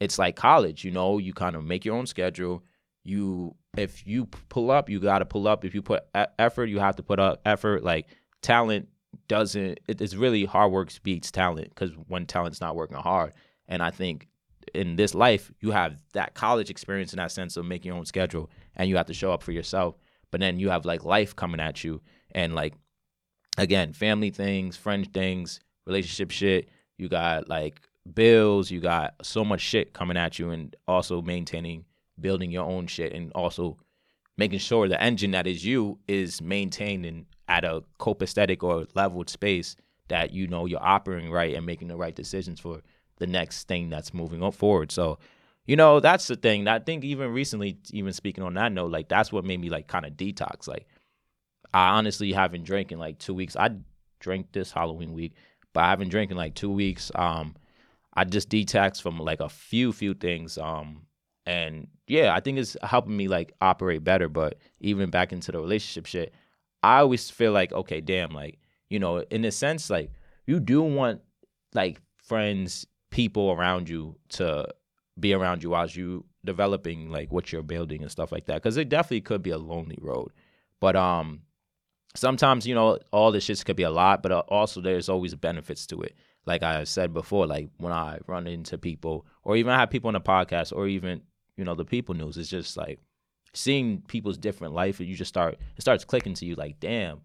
it's 0.00 0.18
like 0.18 0.36
college. 0.36 0.84
You 0.84 0.90
know, 0.90 1.18
you 1.18 1.34
kind 1.34 1.56
of 1.56 1.64
make 1.64 1.84
your 1.84 1.96
own 1.96 2.06
schedule. 2.06 2.62
You 3.04 3.54
if 3.76 4.06
you 4.06 4.26
pull 4.48 4.70
up, 4.70 4.88
you 4.88 4.98
got 4.98 5.18
to 5.18 5.26
pull 5.26 5.46
up. 5.46 5.64
If 5.64 5.74
you 5.74 5.82
put 5.82 6.04
effort, 6.38 6.66
you 6.66 6.78
have 6.78 6.96
to 6.96 7.02
put 7.02 7.20
up 7.20 7.40
effort. 7.44 7.84
Like 7.84 8.06
talent 8.42 8.88
doesn't. 9.28 9.80
It's 9.86 10.14
really 10.14 10.44
hard 10.44 10.72
work 10.72 10.90
beats 11.02 11.30
talent 11.30 11.68
because 11.68 11.92
when 12.08 12.26
talent's 12.26 12.60
not 12.60 12.74
working 12.74 12.96
hard, 12.96 13.34
and 13.68 13.82
I 13.82 13.90
think 13.90 14.28
in 14.74 14.96
this 14.96 15.14
life, 15.14 15.52
you 15.60 15.70
have 15.70 16.02
that 16.12 16.34
college 16.34 16.70
experience 16.70 17.12
in 17.12 17.18
that 17.18 17.32
sense 17.32 17.56
of 17.56 17.64
making 17.64 17.90
your 17.90 17.98
own 17.98 18.06
schedule 18.06 18.50
and 18.74 18.88
you 18.88 18.96
have 18.96 19.06
to 19.06 19.14
show 19.14 19.32
up 19.32 19.42
for 19.42 19.52
yourself. 19.52 19.96
But 20.30 20.40
then 20.40 20.58
you 20.58 20.70
have 20.70 20.84
like 20.84 21.04
life 21.04 21.34
coming 21.34 21.60
at 21.60 21.84
you 21.84 22.00
and 22.32 22.54
like 22.54 22.74
again, 23.58 23.92
family 23.92 24.30
things, 24.30 24.76
friend 24.76 25.12
things, 25.12 25.60
relationship 25.86 26.30
shit. 26.30 26.68
You 26.98 27.08
got 27.08 27.48
like 27.48 27.80
bills, 28.14 28.70
you 28.70 28.80
got 28.80 29.14
so 29.22 29.44
much 29.44 29.60
shit 29.60 29.92
coming 29.92 30.16
at 30.16 30.38
you 30.38 30.50
and 30.50 30.74
also 30.86 31.22
maintaining 31.22 31.84
building 32.20 32.50
your 32.50 32.64
own 32.64 32.86
shit 32.86 33.12
and 33.12 33.32
also 33.32 33.76
making 34.38 34.58
sure 34.58 34.88
the 34.88 35.02
engine 35.02 35.30
that 35.32 35.46
is 35.46 35.64
you 35.64 35.98
is 36.08 36.40
maintained 36.40 37.06
and 37.06 37.26
at 37.48 37.64
a 37.64 37.82
copacetic 37.98 38.62
or 38.62 38.86
leveled 38.94 39.30
space 39.30 39.76
that 40.08 40.32
you 40.32 40.46
know 40.46 40.66
you're 40.66 40.82
operating 40.82 41.30
right 41.30 41.54
and 41.54 41.66
making 41.66 41.88
the 41.88 41.96
right 41.96 42.14
decisions 42.14 42.60
for 42.60 42.80
the 43.16 43.26
next 43.26 43.68
thing 43.68 43.88
that's 43.90 44.14
moving 44.14 44.50
forward. 44.52 44.92
So, 44.92 45.18
you 45.66 45.76
know, 45.76 46.00
that's 46.00 46.26
the 46.26 46.36
thing. 46.36 46.68
I 46.68 46.78
think 46.78 47.04
even 47.04 47.32
recently, 47.32 47.78
even 47.90 48.12
speaking 48.12 48.44
on 48.44 48.54
that 48.54 48.72
note, 48.72 48.90
like 48.90 49.08
that's 49.08 49.32
what 49.32 49.44
made 49.44 49.60
me 49.60 49.68
like 49.68 49.88
kind 49.88 50.06
of 50.06 50.12
detox. 50.12 50.68
Like, 50.68 50.86
I 51.74 51.90
honestly 51.90 52.32
haven't 52.32 52.64
drank 52.64 52.92
in 52.92 52.98
like 52.98 53.18
two 53.18 53.34
weeks. 53.34 53.56
I 53.56 53.70
drank 54.20 54.52
this 54.52 54.72
Halloween 54.72 55.12
week, 55.12 55.34
but 55.72 55.84
I 55.84 55.90
haven't 55.90 56.08
drank 56.08 56.30
in 56.30 56.36
like 56.36 56.54
two 56.54 56.70
weeks. 56.70 57.10
Um, 57.14 57.54
I 58.14 58.24
just 58.24 58.48
detoxed 58.48 59.02
from 59.02 59.18
like 59.18 59.40
a 59.40 59.48
few 59.48 59.92
few 59.92 60.14
things. 60.14 60.56
Um, 60.58 61.02
and 61.44 61.88
yeah, 62.06 62.34
I 62.34 62.40
think 62.40 62.58
it's 62.58 62.76
helping 62.82 63.16
me 63.16 63.28
like 63.28 63.52
operate 63.60 64.04
better. 64.04 64.28
But 64.28 64.58
even 64.80 65.10
back 65.10 65.32
into 65.32 65.52
the 65.52 65.60
relationship 65.60 66.06
shit, 66.06 66.34
I 66.82 66.98
always 66.98 67.30
feel 67.30 67.52
like 67.52 67.72
okay, 67.72 68.00
damn, 68.00 68.30
like 68.30 68.58
you 68.88 68.98
know, 68.98 69.18
in 69.30 69.44
a 69.44 69.50
sense, 69.50 69.90
like 69.90 70.10
you 70.46 70.60
do 70.60 70.82
want 70.82 71.20
like 71.74 72.00
friends 72.22 72.86
people 73.10 73.50
around 73.50 73.88
you 73.88 74.16
to 74.28 74.66
be 75.18 75.32
around 75.32 75.62
you 75.62 75.74
as 75.74 75.96
you 75.96 76.24
developing 76.44 77.10
like 77.10 77.32
what 77.32 77.52
you're 77.52 77.62
building 77.62 78.02
and 78.02 78.10
stuff 78.10 78.30
like 78.30 78.46
that 78.46 78.62
because 78.62 78.76
it 78.76 78.88
definitely 78.88 79.20
could 79.20 79.42
be 79.42 79.50
a 79.50 79.58
lonely 79.58 79.98
road. 80.00 80.32
But 80.80 80.96
um 80.96 81.42
sometimes 82.14 82.66
you 82.66 82.74
know 82.74 82.98
all 83.12 83.32
this 83.32 83.44
shit 83.44 83.62
could 83.64 83.76
be 83.76 83.82
a 83.82 83.90
lot 83.90 84.22
but 84.22 84.32
uh, 84.32 84.38
also 84.48 84.80
there's 84.80 85.08
always 85.08 85.34
benefits 85.34 85.86
to 85.86 86.00
it. 86.02 86.14
Like 86.46 86.62
i 86.62 86.84
said 86.84 87.12
before 87.12 87.46
like 87.46 87.70
when 87.78 87.92
i 87.92 88.20
run 88.28 88.46
into 88.46 88.78
people 88.78 89.26
or 89.42 89.56
even 89.56 89.72
I 89.72 89.80
have 89.80 89.90
people 89.90 90.08
on 90.08 90.14
the 90.14 90.20
podcast 90.20 90.72
or 90.74 90.86
even 90.86 91.22
you 91.56 91.64
know 91.64 91.74
the 91.74 91.84
people 91.84 92.14
news 92.14 92.36
it's 92.36 92.48
just 92.48 92.76
like 92.76 93.00
seeing 93.52 94.02
people's 94.02 94.38
different 94.38 94.74
life 94.74 95.00
and 95.00 95.08
you 95.08 95.14
just 95.14 95.28
start 95.28 95.58
it 95.76 95.80
starts 95.80 96.04
clicking 96.04 96.34
to 96.34 96.44
you 96.44 96.54
like 96.54 96.78
damn 96.78 97.20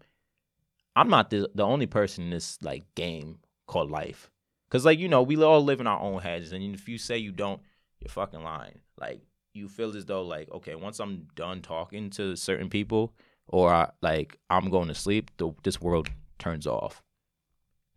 i'm 0.96 1.08
not 1.08 1.30
the, 1.30 1.48
the 1.54 1.64
only 1.64 1.86
person 1.86 2.24
in 2.24 2.30
this 2.30 2.58
like 2.62 2.82
game 2.94 3.38
called 3.66 3.90
life 3.90 4.30
Cause 4.72 4.86
like 4.86 4.98
you 4.98 5.06
know 5.06 5.20
we 5.20 5.36
all 5.42 5.62
live 5.62 5.82
in 5.82 5.86
our 5.86 6.00
own 6.00 6.22
heads, 6.22 6.50
and 6.52 6.74
if 6.74 6.88
you 6.88 6.96
say 6.96 7.18
you 7.18 7.30
don't, 7.30 7.60
you're 8.00 8.08
fucking 8.08 8.42
lying. 8.42 8.80
Like 8.98 9.20
you 9.52 9.68
feel 9.68 9.94
as 9.94 10.06
though 10.06 10.22
like 10.22 10.50
okay, 10.50 10.76
once 10.76 10.98
I'm 10.98 11.28
done 11.34 11.60
talking 11.60 12.08
to 12.12 12.36
certain 12.36 12.70
people, 12.70 13.12
or 13.48 13.70
I, 13.70 13.90
like 14.00 14.38
I'm 14.48 14.70
going 14.70 14.88
to 14.88 14.94
sleep, 14.94 15.30
the, 15.36 15.52
this 15.62 15.78
world 15.78 16.08
turns 16.38 16.66
off, 16.66 17.02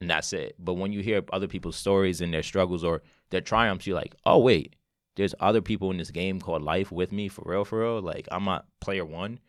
and 0.02 0.10
that's 0.10 0.34
it. 0.34 0.58
But 0.60 0.74
when 0.74 0.92
you 0.92 1.00
hear 1.00 1.24
other 1.32 1.48
people's 1.48 1.78
stories 1.78 2.20
and 2.20 2.34
their 2.34 2.44
struggles 2.44 2.84
or 2.84 3.04
their 3.30 3.40
triumphs, 3.40 3.88
you're 3.88 3.96
like, 3.96 4.14
oh 4.26 4.40
wait, 4.40 4.76
there's 5.16 5.34
other 5.40 5.62
people 5.62 5.92
in 5.92 5.98
this 5.98 6.12
game 6.12 6.42
called 6.42 6.62
life 6.62 6.92
with 6.92 7.14
me 7.14 7.30
for 7.30 7.44
real, 7.46 7.64
for 7.64 7.80
real. 7.80 8.02
Like 8.02 8.28
I'm 8.32 8.44
not 8.44 8.66
player 8.82 9.06
one. 9.06 9.40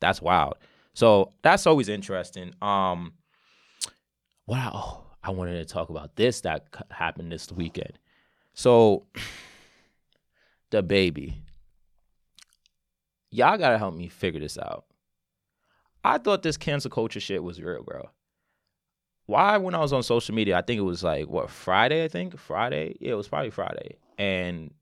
That's 0.00 0.20
wild. 0.20 0.54
So 0.94 1.30
that's 1.42 1.64
always 1.64 1.88
interesting. 1.88 2.54
Um, 2.60 3.12
wow. 4.48 5.11
I 5.24 5.30
wanted 5.30 5.54
to 5.58 5.64
talk 5.64 5.88
about 5.90 6.16
this 6.16 6.40
that 6.42 6.66
happened 6.90 7.30
this 7.32 7.50
weekend. 7.52 7.98
So, 8.54 9.06
DaBaby. 10.70 11.34
Y'all 13.30 13.56
gotta 13.58 13.78
help 13.78 13.94
me 13.94 14.08
figure 14.08 14.40
this 14.40 14.58
out. 14.58 14.84
I 16.04 16.18
thought 16.18 16.42
this 16.42 16.56
cancel 16.56 16.90
culture 16.90 17.20
shit 17.20 17.42
was 17.42 17.62
real, 17.62 17.82
bro. 17.82 18.10
why 19.26 19.56
when 19.56 19.74
I 19.74 19.78
was 19.78 19.92
on 19.92 20.02
social 20.02 20.34
media, 20.34 20.58
I 20.58 20.62
think 20.62 20.78
it 20.78 20.82
was 20.82 21.02
like 21.04 21.28
what 21.28 21.50
Friday, 21.50 22.04
I 22.04 22.08
think 22.08 22.38
Friday. 22.38 22.96
Yeah, 23.00 23.12
it 23.12 23.16
was 23.16 23.28
probably 23.28 23.50
Friday, 23.50 23.96
and 24.18 24.74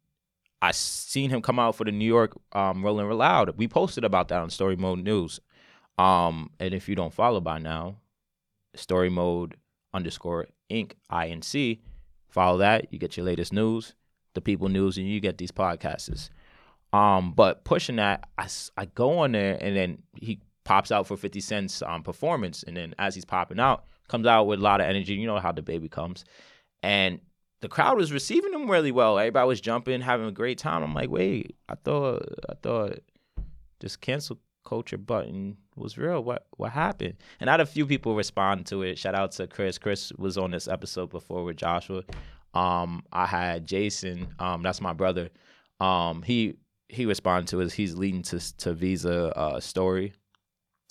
I 0.63 0.73
seen 0.73 1.31
him 1.31 1.43
come 1.43 1.59
out 1.59 1.77
for 1.77 1.85
the 1.85 1.93
New 1.93 2.07
York 2.07 2.39
um, 2.53 2.83
Rolling 2.85 3.09
Loud. 3.11 3.57
We 3.59 3.69
posted 3.69 4.05
about 4.05 4.29
that 4.29 4.41
on 4.41 4.51
Story 4.51 4.77
Mode 4.77 5.01
News. 5.01 5.41
Um, 5.99 6.51
and 6.59 6.75
if 6.75 6.89
you 6.89 6.95
don't 6.95 7.13
follow 7.15 7.41
by 7.41 7.59
now, 7.59 7.97
Story 8.75 9.11
Mode 9.11 9.57
underscore 9.93 10.47
Inc. 10.71 10.93
INC, 11.11 11.81
follow 12.29 12.59
that. 12.59 12.93
You 12.93 12.99
get 12.99 13.17
your 13.17 13.27
latest 13.27 13.53
news, 13.53 13.95
the 14.35 14.41
people 14.41 14.69
news, 14.69 14.97
and 14.99 15.09
you 15.09 15.21
get 15.21 15.39
these 15.39 15.53
podcasts. 15.53 16.31
Um, 16.93 17.33
but 17.33 17.65
pushing 17.65 17.97
that, 17.97 18.29
I, 18.37 18.49
I 18.77 18.87
go 18.87 19.19
on 19.19 19.33
there 19.33 19.59
and 19.61 19.77
then 19.77 20.03
he 20.15 20.41
pops 20.65 20.91
out 20.91 21.07
for 21.07 21.17
50 21.17 21.41
Cent's 21.41 21.83
um, 21.83 22.03
performance. 22.03 22.63
And 22.63 22.77
then 22.77 22.95
as 22.99 23.15
he's 23.15 23.25
popping 23.25 23.61
out, 23.61 23.85
comes 24.09 24.27
out 24.27 24.47
with 24.47 24.59
a 24.59 24.63
lot 24.63 24.81
of 24.81 24.87
energy. 24.87 25.15
You 25.15 25.27
know 25.27 25.39
how 25.39 25.53
DaBaby 25.53 25.91
comes. 25.91 26.25
And 26.83 27.21
the 27.61 27.69
crowd 27.69 27.97
was 27.97 28.13
receiving 28.13 28.53
him 28.53 28.71
really 28.71 28.93
well. 28.93 29.19
Everybody 29.19 29.47
was 29.47 29.61
jumping, 29.61 30.01
having 30.01 30.27
a 30.27 30.33
great 30.33 30.59
time. 30.59 30.83
I'm 30.83 30.95
like, 30.95 31.11
wait, 31.11 31.57
I 31.69 31.75
thought 31.75 32.23
I 32.49 32.55
thought 32.63 32.99
this 33.81 33.97
cancel 33.97 34.39
culture 34.65 34.99
button 34.99 35.57
was 35.81 35.99
real. 35.99 36.23
What 36.23 36.47
what 36.57 36.73
happened? 36.73 37.17
And 37.41 37.51
I 37.51 37.55
had 37.55 37.61
a 37.61 37.67
few 37.67 37.87
people 37.87 38.15
respond 38.15 38.67
to 38.67 38.83
it. 38.83 38.99
Shout 38.99 39.15
out 39.15 39.33
to 39.33 39.47
Chris. 39.47 39.79
Chris 39.79 40.13
was 40.19 40.39
on 40.39 40.51
this 40.51 40.69
episode 40.69 41.11
before 41.11 41.45
with 41.45 41.57
Joshua. 41.57 42.05
Um, 42.55 43.05
I 43.13 43.27
had 43.27 43.67
Jason. 43.67 44.35
Um, 44.39 44.63
that's 44.63 44.81
my 44.81 44.93
brother. 44.93 45.31
Um, 45.81 46.23
he 46.23 46.57
he 46.89 47.07
responded 47.07 47.49
to 47.49 47.61
it. 47.61 47.73
He's 47.73 47.97
leading 47.97 48.23
to 48.23 48.57
to 48.59 48.73
Visa 48.73 49.37
uh, 49.37 49.61
story. 49.61 50.13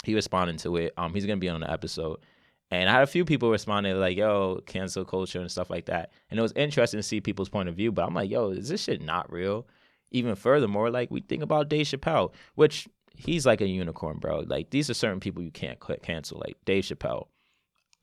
He 0.04 0.16
responded 0.16 0.60
to 0.60 0.78
it. 0.78 0.94
Um, 0.98 1.14
he's 1.14 1.26
gonna 1.26 1.38
be 1.38 1.50
on 1.50 1.62
the 1.62 1.72
episode. 1.72 2.20
And 2.72 2.88
I 2.88 2.94
had 2.94 3.02
a 3.04 3.08
few 3.08 3.26
people 3.26 3.50
responding 3.50 4.00
like, 4.00 4.18
"Yo, 4.18 4.62
cancel 4.66 5.04
culture 5.04 5.40
and 5.40 5.52
stuff 5.52 5.70
like 5.70 5.86
that." 5.86 6.12
And 6.30 6.40
it 6.40 6.42
was 6.42 6.54
interesting 6.54 7.00
to 7.00 7.04
see 7.04 7.20
people's 7.20 7.50
point 7.50 7.68
of 7.68 7.76
view. 7.76 7.92
But 7.92 8.06
I'm 8.06 8.14
like, 8.14 8.30
"Yo, 8.30 8.52
is 8.52 8.70
this 8.70 8.84
shit 8.84 9.02
not 9.02 9.32
real?" 9.32 9.68
Even 10.12 10.36
furthermore, 10.36 10.90
like 10.90 11.12
we 11.12 11.22
think 11.22 11.44
about 11.44 11.70
Dave 11.70 11.88
Chappelle, 11.88 12.32
which 12.56 12.88
he's 13.16 13.46
like 13.46 13.62
a 13.62 13.68
unicorn, 13.68 14.18
bro. 14.18 14.44
Like 14.46 14.70
these 14.70 14.90
are 14.90 14.94
certain 14.94 15.20
people 15.20 15.44
you 15.44 15.52
can't 15.52 15.80
cancel, 16.02 16.40
like 16.40 16.58
Dave 16.66 16.84
Chappelle. 16.84 17.28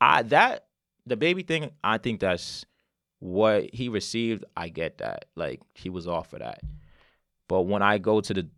I 0.00 0.22
that 0.22 0.66
DaBaby 1.08 1.46
thing, 1.46 1.70
I 1.82 1.98
think 1.98 2.20
that's 2.20 2.66
what 3.18 3.72
he 3.72 3.88
received. 3.88 4.44
I 4.56 4.68
get 4.68 4.98
that, 4.98 5.26
like 5.36 5.60
he 5.74 5.88
was 5.88 6.06
off 6.06 6.30
for 6.30 6.38
that. 6.38 6.60
But 7.48 7.62
when 7.62 7.82
I 7.82 7.98
go 7.98 8.20
to 8.20 8.34
the 8.34 8.48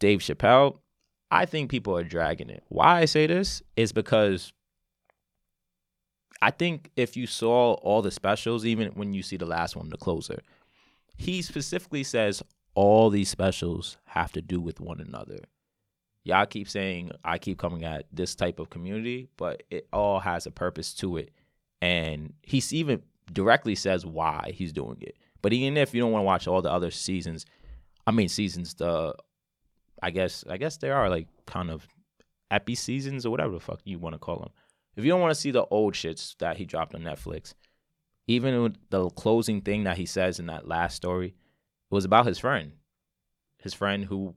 Dave 0.00 0.20
Chappelle, 0.20 0.78
I 1.30 1.46
think 1.46 1.70
people 1.70 1.96
are 1.96 2.04
dragging 2.04 2.50
it. 2.50 2.62
Why 2.68 3.00
I 3.00 3.04
say 3.04 3.26
this 3.26 3.62
is 3.76 3.92
because 3.92 4.52
I 6.40 6.50
think 6.50 6.90
if 6.96 7.16
you 7.16 7.26
saw 7.26 7.74
all 7.74 8.02
the 8.02 8.10
specials, 8.10 8.66
even 8.66 8.88
when 8.94 9.12
you 9.12 9.22
see 9.22 9.36
the 9.36 9.46
last 9.46 9.76
one, 9.76 9.88
the 9.90 9.96
closer, 9.96 10.42
he 11.16 11.40
specifically 11.40 12.02
says 12.02 12.42
all 12.74 13.10
these 13.10 13.28
specials 13.28 13.96
have 14.06 14.32
to 14.32 14.42
do 14.42 14.60
with 14.60 14.80
one 14.80 15.00
another. 15.00 15.38
Y'all 16.24 16.46
keep 16.46 16.68
saying 16.68 17.10
I 17.24 17.38
keep 17.38 17.58
coming 17.58 17.84
at 17.84 18.06
this 18.12 18.34
type 18.34 18.58
of 18.58 18.70
community, 18.70 19.28
but 19.36 19.64
it 19.70 19.88
all 19.92 20.20
has 20.20 20.46
a 20.46 20.50
purpose 20.50 20.94
to 20.94 21.16
it. 21.16 21.30
And 21.80 22.32
he's 22.42 22.72
even 22.72 23.02
directly 23.32 23.74
says 23.74 24.06
why 24.06 24.52
he's 24.54 24.72
doing 24.72 24.98
it. 25.00 25.16
But 25.40 25.52
even 25.52 25.76
if 25.76 25.92
you 25.92 26.00
don't 26.00 26.12
want 26.12 26.22
to 26.22 26.26
watch 26.26 26.46
all 26.46 26.62
the 26.62 26.70
other 26.70 26.92
seasons, 26.92 27.44
I 28.06 28.12
mean 28.12 28.28
seasons, 28.28 28.74
the 28.74 29.14
I 30.00 30.10
guess 30.10 30.44
I 30.48 30.56
guess 30.56 30.76
there 30.76 30.94
are 30.94 31.10
like 31.10 31.26
kind 31.46 31.70
of 31.70 31.86
epi 32.50 32.76
seasons 32.76 33.26
or 33.26 33.30
whatever 33.30 33.54
the 33.54 33.60
fuck 33.60 33.80
you 33.84 33.98
want 33.98 34.14
to 34.14 34.18
call 34.18 34.38
them. 34.38 34.50
If 34.94 35.04
you 35.04 35.10
don't 35.10 35.20
want 35.20 35.34
to 35.34 35.40
see 35.40 35.50
the 35.50 35.64
old 35.66 35.94
shits 35.94 36.36
that 36.38 36.56
he 36.56 36.64
dropped 36.64 36.94
on 36.94 37.02
Netflix, 37.02 37.54
even 38.26 38.76
the 38.90 39.08
closing 39.10 39.60
thing 39.60 39.84
that 39.84 39.96
he 39.96 40.06
says 40.06 40.38
in 40.38 40.46
that 40.46 40.68
last 40.68 40.94
story, 40.94 41.28
it 41.28 41.94
was 41.94 42.04
about 42.04 42.26
his 42.26 42.38
friend, 42.38 42.72
his 43.58 43.74
friend 43.74 44.04
who 44.04 44.34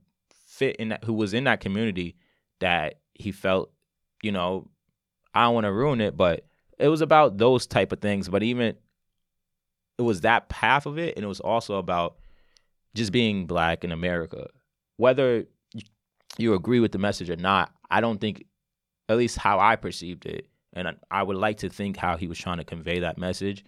fit 0.55 0.77
in 0.77 0.89
that, 0.89 1.03
who 1.03 1.13
was 1.13 1.33
in 1.33 1.43
that 1.43 1.59
community 1.59 2.15
that 2.59 2.95
he 3.13 3.31
felt, 3.31 3.71
you 4.23 4.31
know, 4.31 4.67
I 5.33 5.43
don't 5.43 5.53
want 5.53 5.65
to 5.65 5.73
ruin 5.73 6.01
it, 6.01 6.15
but 6.15 6.45
it 6.79 6.87
was 6.87 7.01
about 7.01 7.37
those 7.37 7.67
type 7.67 7.91
of 7.91 7.99
things. 7.99 8.29
But 8.29 8.43
even 8.43 8.75
it 9.97 10.01
was 10.01 10.21
that 10.21 10.49
path 10.49 10.85
of 10.85 10.97
it, 10.97 11.15
and 11.15 11.23
it 11.23 11.27
was 11.27 11.39
also 11.39 11.75
about 11.75 12.15
just 12.93 13.11
being 13.11 13.45
black 13.45 13.83
in 13.83 13.91
America. 13.91 14.47
Whether 14.97 15.45
you 16.37 16.53
agree 16.53 16.79
with 16.79 16.91
the 16.91 16.97
message 16.97 17.29
or 17.29 17.35
not, 17.35 17.73
I 17.89 18.01
don't 18.01 18.19
think 18.19 18.45
at 19.09 19.17
least 19.17 19.37
how 19.37 19.59
I 19.59 19.75
perceived 19.75 20.25
it, 20.25 20.47
and 20.73 20.97
I 21.11 21.23
would 21.23 21.37
like 21.37 21.57
to 21.57 21.69
think 21.69 21.97
how 21.97 22.17
he 22.17 22.27
was 22.27 22.37
trying 22.37 22.57
to 22.57 22.63
convey 22.63 22.99
that 22.99 23.17
message. 23.17 23.63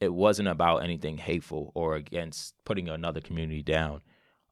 It 0.00 0.12
wasn't 0.12 0.48
about 0.48 0.78
anything 0.84 1.16
hateful 1.16 1.72
or 1.74 1.96
against 1.96 2.54
putting 2.64 2.88
another 2.88 3.22
community 3.22 3.62
down. 3.62 4.02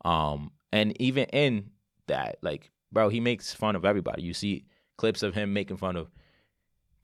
Um, 0.04 0.52
and 0.72 1.00
even 1.00 1.24
in 1.26 1.70
that, 2.06 2.38
like, 2.42 2.70
bro, 2.92 3.08
he 3.08 3.20
makes 3.20 3.54
fun 3.54 3.76
of 3.76 3.84
everybody. 3.84 4.22
You 4.22 4.34
see 4.34 4.64
clips 4.96 5.22
of 5.22 5.34
him 5.34 5.52
making 5.52 5.76
fun 5.76 5.96
of 5.96 6.10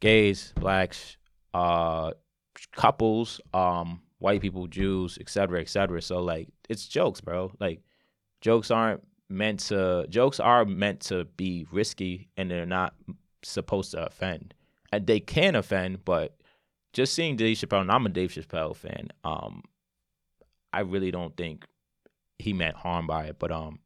gays, 0.00 0.52
blacks, 0.56 1.16
uh, 1.54 2.12
couples, 2.72 3.40
um, 3.52 4.02
white 4.18 4.40
people, 4.40 4.66
Jews, 4.66 5.18
etc., 5.20 5.60
etc. 5.60 6.00
So 6.02 6.20
like, 6.20 6.48
it's 6.68 6.86
jokes, 6.86 7.20
bro. 7.20 7.52
Like, 7.60 7.82
jokes 8.40 8.70
aren't 8.70 9.02
meant 9.28 9.60
to 9.60 10.04
jokes 10.08 10.40
are 10.40 10.64
meant 10.64 11.00
to 11.00 11.24
be 11.36 11.64
risky 11.70 12.28
and 12.36 12.50
they're 12.50 12.66
not 12.66 12.94
supposed 13.42 13.92
to 13.92 14.04
offend. 14.04 14.54
And 14.92 15.06
they 15.06 15.20
can 15.20 15.54
offend, 15.54 16.04
but 16.04 16.36
just 16.92 17.14
seeing 17.14 17.36
Dave 17.36 17.56
Chappelle, 17.56 17.82
and 17.82 17.92
I'm 17.92 18.06
a 18.06 18.08
Dave 18.08 18.32
Chappelle 18.32 18.74
fan, 18.74 19.08
um, 19.22 19.62
I 20.72 20.80
really 20.80 21.12
don't 21.12 21.36
think 21.36 21.64
he 22.38 22.52
meant 22.52 22.76
harm 22.76 23.06
by 23.06 23.26
it. 23.26 23.38
But 23.38 23.52
um, 23.52 23.78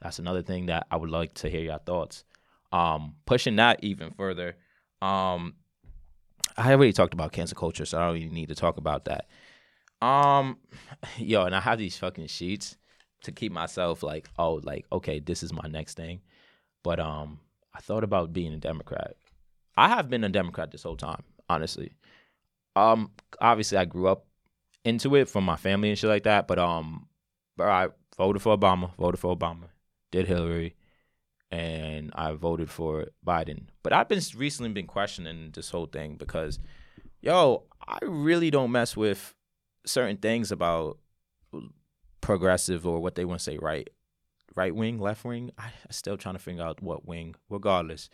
that's 0.00 0.18
another 0.18 0.42
thing 0.42 0.66
that 0.66 0.86
I 0.90 0.96
would 0.96 1.10
like 1.10 1.34
to 1.34 1.48
hear 1.48 1.60
your 1.60 1.78
thoughts. 1.78 2.24
Um, 2.72 3.16
pushing 3.26 3.56
that 3.56 3.82
even 3.82 4.12
further, 4.12 4.56
um, 5.02 5.54
I 6.56 6.72
already 6.72 6.92
talked 6.92 7.14
about 7.14 7.32
cancel 7.32 7.58
culture, 7.58 7.84
so 7.84 7.98
I 7.98 8.06
don't 8.06 8.16
even 8.16 8.34
need 8.34 8.48
to 8.48 8.54
talk 8.54 8.76
about 8.76 9.06
that. 9.06 9.26
Um, 10.02 10.58
yo, 11.18 11.44
and 11.44 11.54
I 11.54 11.60
have 11.60 11.78
these 11.78 11.98
fucking 11.98 12.28
sheets 12.28 12.76
to 13.22 13.32
keep 13.32 13.52
myself 13.52 14.02
like, 14.02 14.28
oh, 14.38 14.60
like 14.62 14.86
okay, 14.92 15.20
this 15.20 15.42
is 15.42 15.52
my 15.52 15.68
next 15.68 15.96
thing. 15.96 16.20
But 16.82 17.00
um, 17.00 17.40
I 17.74 17.80
thought 17.80 18.04
about 18.04 18.32
being 18.32 18.52
a 18.52 18.58
Democrat. 18.58 19.16
I 19.76 19.88
have 19.88 20.08
been 20.08 20.24
a 20.24 20.28
Democrat 20.28 20.70
this 20.70 20.82
whole 20.82 20.96
time, 20.96 21.22
honestly. 21.48 21.92
Um, 22.76 23.10
obviously, 23.40 23.78
I 23.78 23.84
grew 23.84 24.08
up 24.08 24.26
into 24.84 25.14
it 25.16 25.28
from 25.28 25.44
my 25.44 25.56
family 25.56 25.90
and 25.90 25.98
shit 25.98 26.10
like 26.10 26.24
that. 26.24 26.46
But 26.46 26.58
um, 26.58 27.06
but 27.56 27.68
I 27.68 27.88
voted 28.16 28.42
for 28.42 28.56
Obama, 28.56 28.94
voted 28.96 29.20
for 29.20 29.36
Obama, 29.36 29.68
did 30.10 30.26
Hillary, 30.26 30.74
and 31.50 32.12
I 32.14 32.32
voted 32.32 32.70
for 32.70 33.08
Biden. 33.26 33.66
But 33.82 33.92
I've 33.92 34.08
been 34.08 34.22
recently 34.36 34.72
been 34.72 34.86
questioning 34.86 35.50
this 35.52 35.70
whole 35.70 35.86
thing 35.86 36.16
because, 36.16 36.58
yo, 37.20 37.64
I 37.86 37.98
really 38.02 38.50
don't 38.50 38.72
mess 38.72 38.96
with 38.96 39.34
certain 39.84 40.16
things 40.16 40.52
about 40.52 40.98
progressive 42.20 42.86
or 42.86 43.00
what 43.00 43.14
they 43.14 43.24
want 43.24 43.40
to 43.40 43.44
say 43.44 43.58
right 43.58 43.88
right 44.54 44.74
wing 44.74 44.98
left 44.98 45.24
wing. 45.24 45.50
I'm 45.58 45.70
still 45.90 46.16
trying 46.16 46.34
to 46.34 46.38
figure 46.38 46.62
out 46.62 46.82
what 46.82 47.06
wing 47.06 47.34
regardless. 47.48 48.08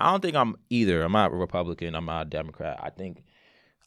I 0.00 0.10
don't 0.10 0.20
think 0.20 0.36
i'm 0.36 0.56
either. 0.70 1.02
I'm 1.02 1.12
not 1.12 1.32
a 1.32 1.34
republican 1.34 1.94
i'm 1.94 2.04
not 2.04 2.26
a 2.26 2.30
democrat. 2.30 2.78
I 2.82 2.90
think 2.90 3.24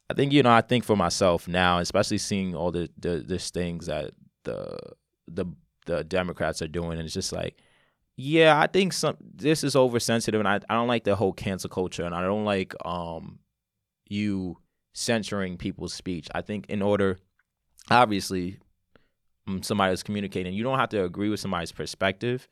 i 0.10 0.14
think 0.14 0.34
you 0.34 0.44
know 0.44 0.52
i 0.52 0.62
think 0.62 0.84
for 0.84 0.98
myself 0.98 1.48
now 1.48 1.80
especially 1.80 2.18
seeing 2.18 2.56
all 2.56 2.72
the 2.72 2.90
the 2.98 3.24
this 3.26 3.52
things 3.52 3.86
that 3.86 4.12
the 4.44 4.78
the 5.28 5.46
the 5.86 6.04
democrats 6.04 6.62
are 6.62 6.68
doing 6.68 6.94
and 6.94 7.02
it's 7.02 7.14
just 7.14 7.34
like 7.34 7.58
yeah 8.18 8.60
i 8.60 8.68
think 8.68 8.94
some 8.94 9.18
this 9.22 9.64
is 9.64 9.76
oversensitive 9.76 10.40
and 10.40 10.48
i, 10.48 10.60
I 10.70 10.76
don't 10.76 10.88
like 10.88 11.04
the 11.04 11.16
whole 11.16 11.34
cancel 11.34 11.70
culture 11.70 12.04
and 12.04 12.14
i 12.14 12.22
don't 12.22 12.46
like 12.46 12.74
um 12.86 13.40
you 14.08 14.58
censoring 14.94 15.58
people's 15.58 15.94
speech 15.94 16.28
i 16.34 16.42
think 16.42 16.68
in 16.70 16.82
order 16.82 17.18
obviously 17.90 18.58
um, 19.48 19.64
somebody 19.64 19.94
is 19.94 20.04
communicating. 20.04 20.54
You 20.54 20.64
don't 20.64 20.80
have 20.80 20.90
to 20.90 21.04
agree 21.04 21.30
with 21.30 21.40
somebody's 21.40 21.72
perspective. 21.72 22.48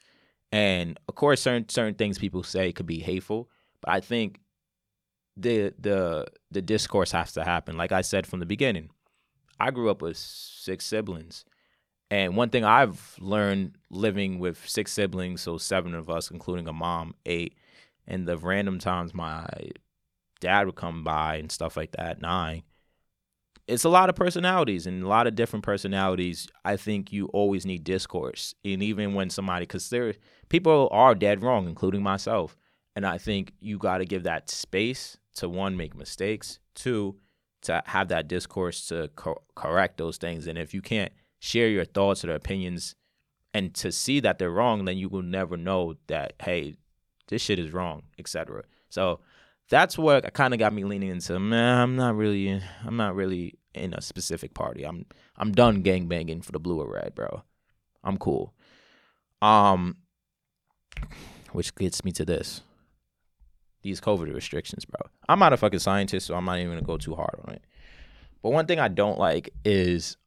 And 0.52 1.00
of 1.08 1.16
course, 1.16 1.42
certain 1.42 1.70
certain 1.70 1.94
things 1.94 2.18
people 2.18 2.44
say 2.44 2.72
could 2.72 2.88
be 2.88 3.00
hateful, 3.00 3.50
but 3.82 3.92
I 3.92 4.00
think 4.00 4.40
the 5.38 5.74
the 5.78 6.26
the 6.50 6.62
discourse 6.62 7.12
has 7.12 7.34
to 7.34 7.44
happen. 7.44 7.78
Like 7.78 7.92
I 7.92 8.02
said 8.02 8.26
from 8.26 8.40
the 8.40 8.48
beginning, 8.48 8.90
I 9.60 9.70
grew 9.70 9.92
up 9.92 10.02
with 10.02 10.18
six 10.18 10.86
siblings, 10.86 11.46
and 12.12 12.36
one 12.36 12.50
thing 12.50 12.64
I've 12.64 13.16
learned 13.20 13.76
living 13.90 14.40
with 14.40 14.68
six 14.68 14.92
siblings, 14.92 15.42
so 15.42 15.58
seven 15.58 15.94
of 15.94 16.10
us, 16.10 16.32
including 16.32 16.68
a 16.68 16.74
mom, 16.74 17.16
eight, 17.26 17.56
and 18.08 18.28
the 18.28 18.38
random 18.38 18.80
times 18.80 19.14
my 19.14 19.48
dad 20.40 20.66
would 20.66 20.76
come 20.76 21.04
by 21.04 21.36
and 21.36 21.52
stuff 21.52 21.78
like 21.78 21.92
that, 21.92 22.22
nine 22.22 22.64
it's 23.70 23.84
a 23.84 23.90
lot 23.90 24.10
of 24.10 24.16
personalities 24.16 24.88
and 24.88 25.04
a 25.04 25.08
lot 25.08 25.28
of 25.28 25.36
different 25.36 25.64
personalities. 25.64 26.48
I 26.66 26.76
think 26.76 27.14
you 27.14 27.28
always 27.28 27.66
need 27.66 27.84
discourse, 27.84 28.56
and 28.66 28.82
even 28.82 29.14
when 29.14 29.30
somebody, 29.30 29.64
because 29.64 29.90
there 29.90 30.16
people 30.50 30.90
are 30.92 31.14
dead 31.14 31.44
wrong, 31.44 31.68
including 31.68 32.02
myself. 32.02 32.58
And 32.96 33.06
I 33.06 33.20
think 33.20 33.54
you 33.60 33.78
got 33.78 34.00
to 34.00 34.06
give 34.06 34.24
that 34.24 34.50
space 34.50 35.18
to 35.36 35.48
one, 35.48 35.78
make 35.78 35.96
mistakes, 35.96 36.60
two, 36.74 37.18
to 37.62 37.84
have 37.86 38.08
that 38.08 38.28
discourse 38.28 38.88
to 38.88 39.10
co- 39.16 39.44
correct 39.56 39.98
those 39.98 40.18
things. 40.18 40.48
And 40.48 40.58
if 40.58 40.74
you 40.74 40.82
can't 40.82 41.14
share 41.40 41.68
your 41.70 41.86
thoughts 41.86 42.24
or 42.24 42.28
their 42.28 42.36
opinions 42.36 42.96
and 43.54 43.74
to 43.76 43.92
see 43.92 44.20
that 44.20 44.38
they're 44.38 44.52
wrong, 44.52 44.86
then 44.86 44.98
you 44.98 45.10
will 45.10 45.24
never 45.24 45.58
know 45.58 45.96
that, 46.08 46.34
hey, 46.42 46.76
this 47.28 47.42
shit 47.42 47.60
is 47.60 47.74
wrong, 47.74 48.04
etc. 48.20 48.64
So 48.90 49.22
that's 49.70 49.98
what 49.98 50.34
kind 50.34 50.54
of 50.54 50.60
got 50.60 50.74
me 50.74 50.84
leaning 50.84 51.10
into, 51.10 51.40
man, 51.40 51.80
I'm 51.80 51.96
not 51.96 52.16
really, 52.16 52.62
I'm 52.86 52.98
not 52.98 53.16
really 53.16 53.56
in 53.74 53.94
a 53.94 54.02
specific 54.02 54.54
party. 54.54 54.84
I'm, 54.84 55.06
I'm 55.38 55.52
done 55.52 55.82
gang 55.82 56.08
banging 56.08 56.42
for 56.42 56.52
the 56.52 56.60
blue 56.60 56.80
or 56.80 56.92
red, 56.92 57.16
bro. 57.16 57.44
I'm 58.04 58.18
cool. 58.18 58.54
Um, 59.42 59.98
which 61.52 61.74
gets 61.76 62.04
me 62.04 62.12
to 62.14 62.26
this 62.26 62.62
these 63.82 64.02
COVID 64.02 64.34
restrictions, 64.34 64.86
bro. 64.86 65.10
I'm 65.28 65.40
not 65.40 65.54
a 65.54 65.58
fucking 65.58 65.80
scientist, 65.80 66.28
so 66.28 66.36
I'm 66.36 66.46
not 66.46 66.58
even 66.58 66.72
gonna 66.72 66.82
go 66.82 66.98
too 66.98 67.16
hard 67.16 67.40
on 67.46 67.54
it. 67.54 67.64
But 68.42 68.52
one 68.52 68.66
thing 68.66 68.80
I 68.80 68.88
don't 68.88 69.18
like 69.18 69.50
is 69.64 70.18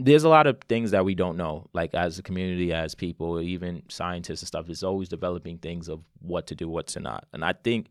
there's 0.00 0.24
a 0.24 0.28
lot 0.28 0.46
of 0.46 0.60
things 0.68 0.90
that 0.90 1.04
we 1.04 1.14
don't 1.14 1.36
know, 1.36 1.68
like 1.72 1.94
as 1.94 2.18
a 2.18 2.22
community, 2.22 2.72
as 2.72 2.94
people, 2.94 3.40
even 3.40 3.82
scientists 3.88 4.42
and 4.42 4.48
stuff. 4.48 4.68
Is 4.68 4.82
always 4.82 5.08
developing 5.08 5.58
things 5.58 5.88
of 5.88 6.00
what 6.20 6.46
to 6.48 6.54
do, 6.54 6.68
what 6.68 6.88
to 6.88 7.00
not. 7.00 7.26
And 7.32 7.44
I 7.44 7.52
think 7.52 7.86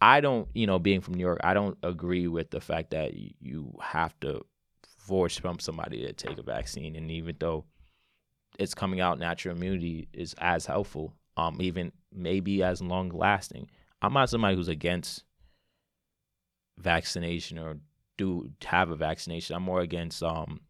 I 0.00 0.20
don't, 0.20 0.48
you 0.54 0.66
know, 0.66 0.78
being 0.78 1.00
from 1.00 1.14
New 1.14 1.24
York, 1.24 1.40
I 1.42 1.54
don't 1.54 1.78
agree 1.82 2.28
with 2.28 2.50
the 2.50 2.60
fact 2.60 2.90
that 2.90 3.12
you 3.14 3.74
have 3.80 4.18
to 4.20 4.44
force 4.98 5.38
from 5.38 5.58
somebody 5.58 6.02
to 6.06 6.12
take 6.12 6.38
a 6.38 6.42
vaccine. 6.42 6.94
And 6.96 7.10
even 7.10 7.36
though 7.38 7.64
it's 8.58 8.74
coming 8.74 9.00
out, 9.00 9.18
natural 9.18 9.56
immunity 9.56 10.08
is 10.12 10.34
as 10.38 10.66
helpful, 10.66 11.14
um, 11.36 11.56
even 11.60 11.92
maybe 12.12 12.62
as 12.62 12.82
long 12.82 13.08
lasting. 13.08 13.70
I'm 14.02 14.12
not 14.12 14.28
somebody 14.28 14.56
who's 14.56 14.68
against 14.68 15.24
vaccination 16.78 17.58
or 17.58 17.78
do 18.18 18.50
have 18.64 18.90
a 18.90 18.96
vaccination. 18.96 19.56
I'm 19.56 19.62
more 19.62 19.80
against 19.80 20.22
um 20.22 20.60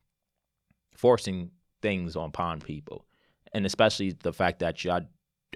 forcing 0.96 1.50
things 1.82 2.16
on 2.16 2.28
upon 2.28 2.60
people, 2.60 3.06
and 3.52 3.66
especially 3.66 4.12
the 4.22 4.32
fact 4.32 4.58
that 4.60 4.84
y'all 4.84 5.02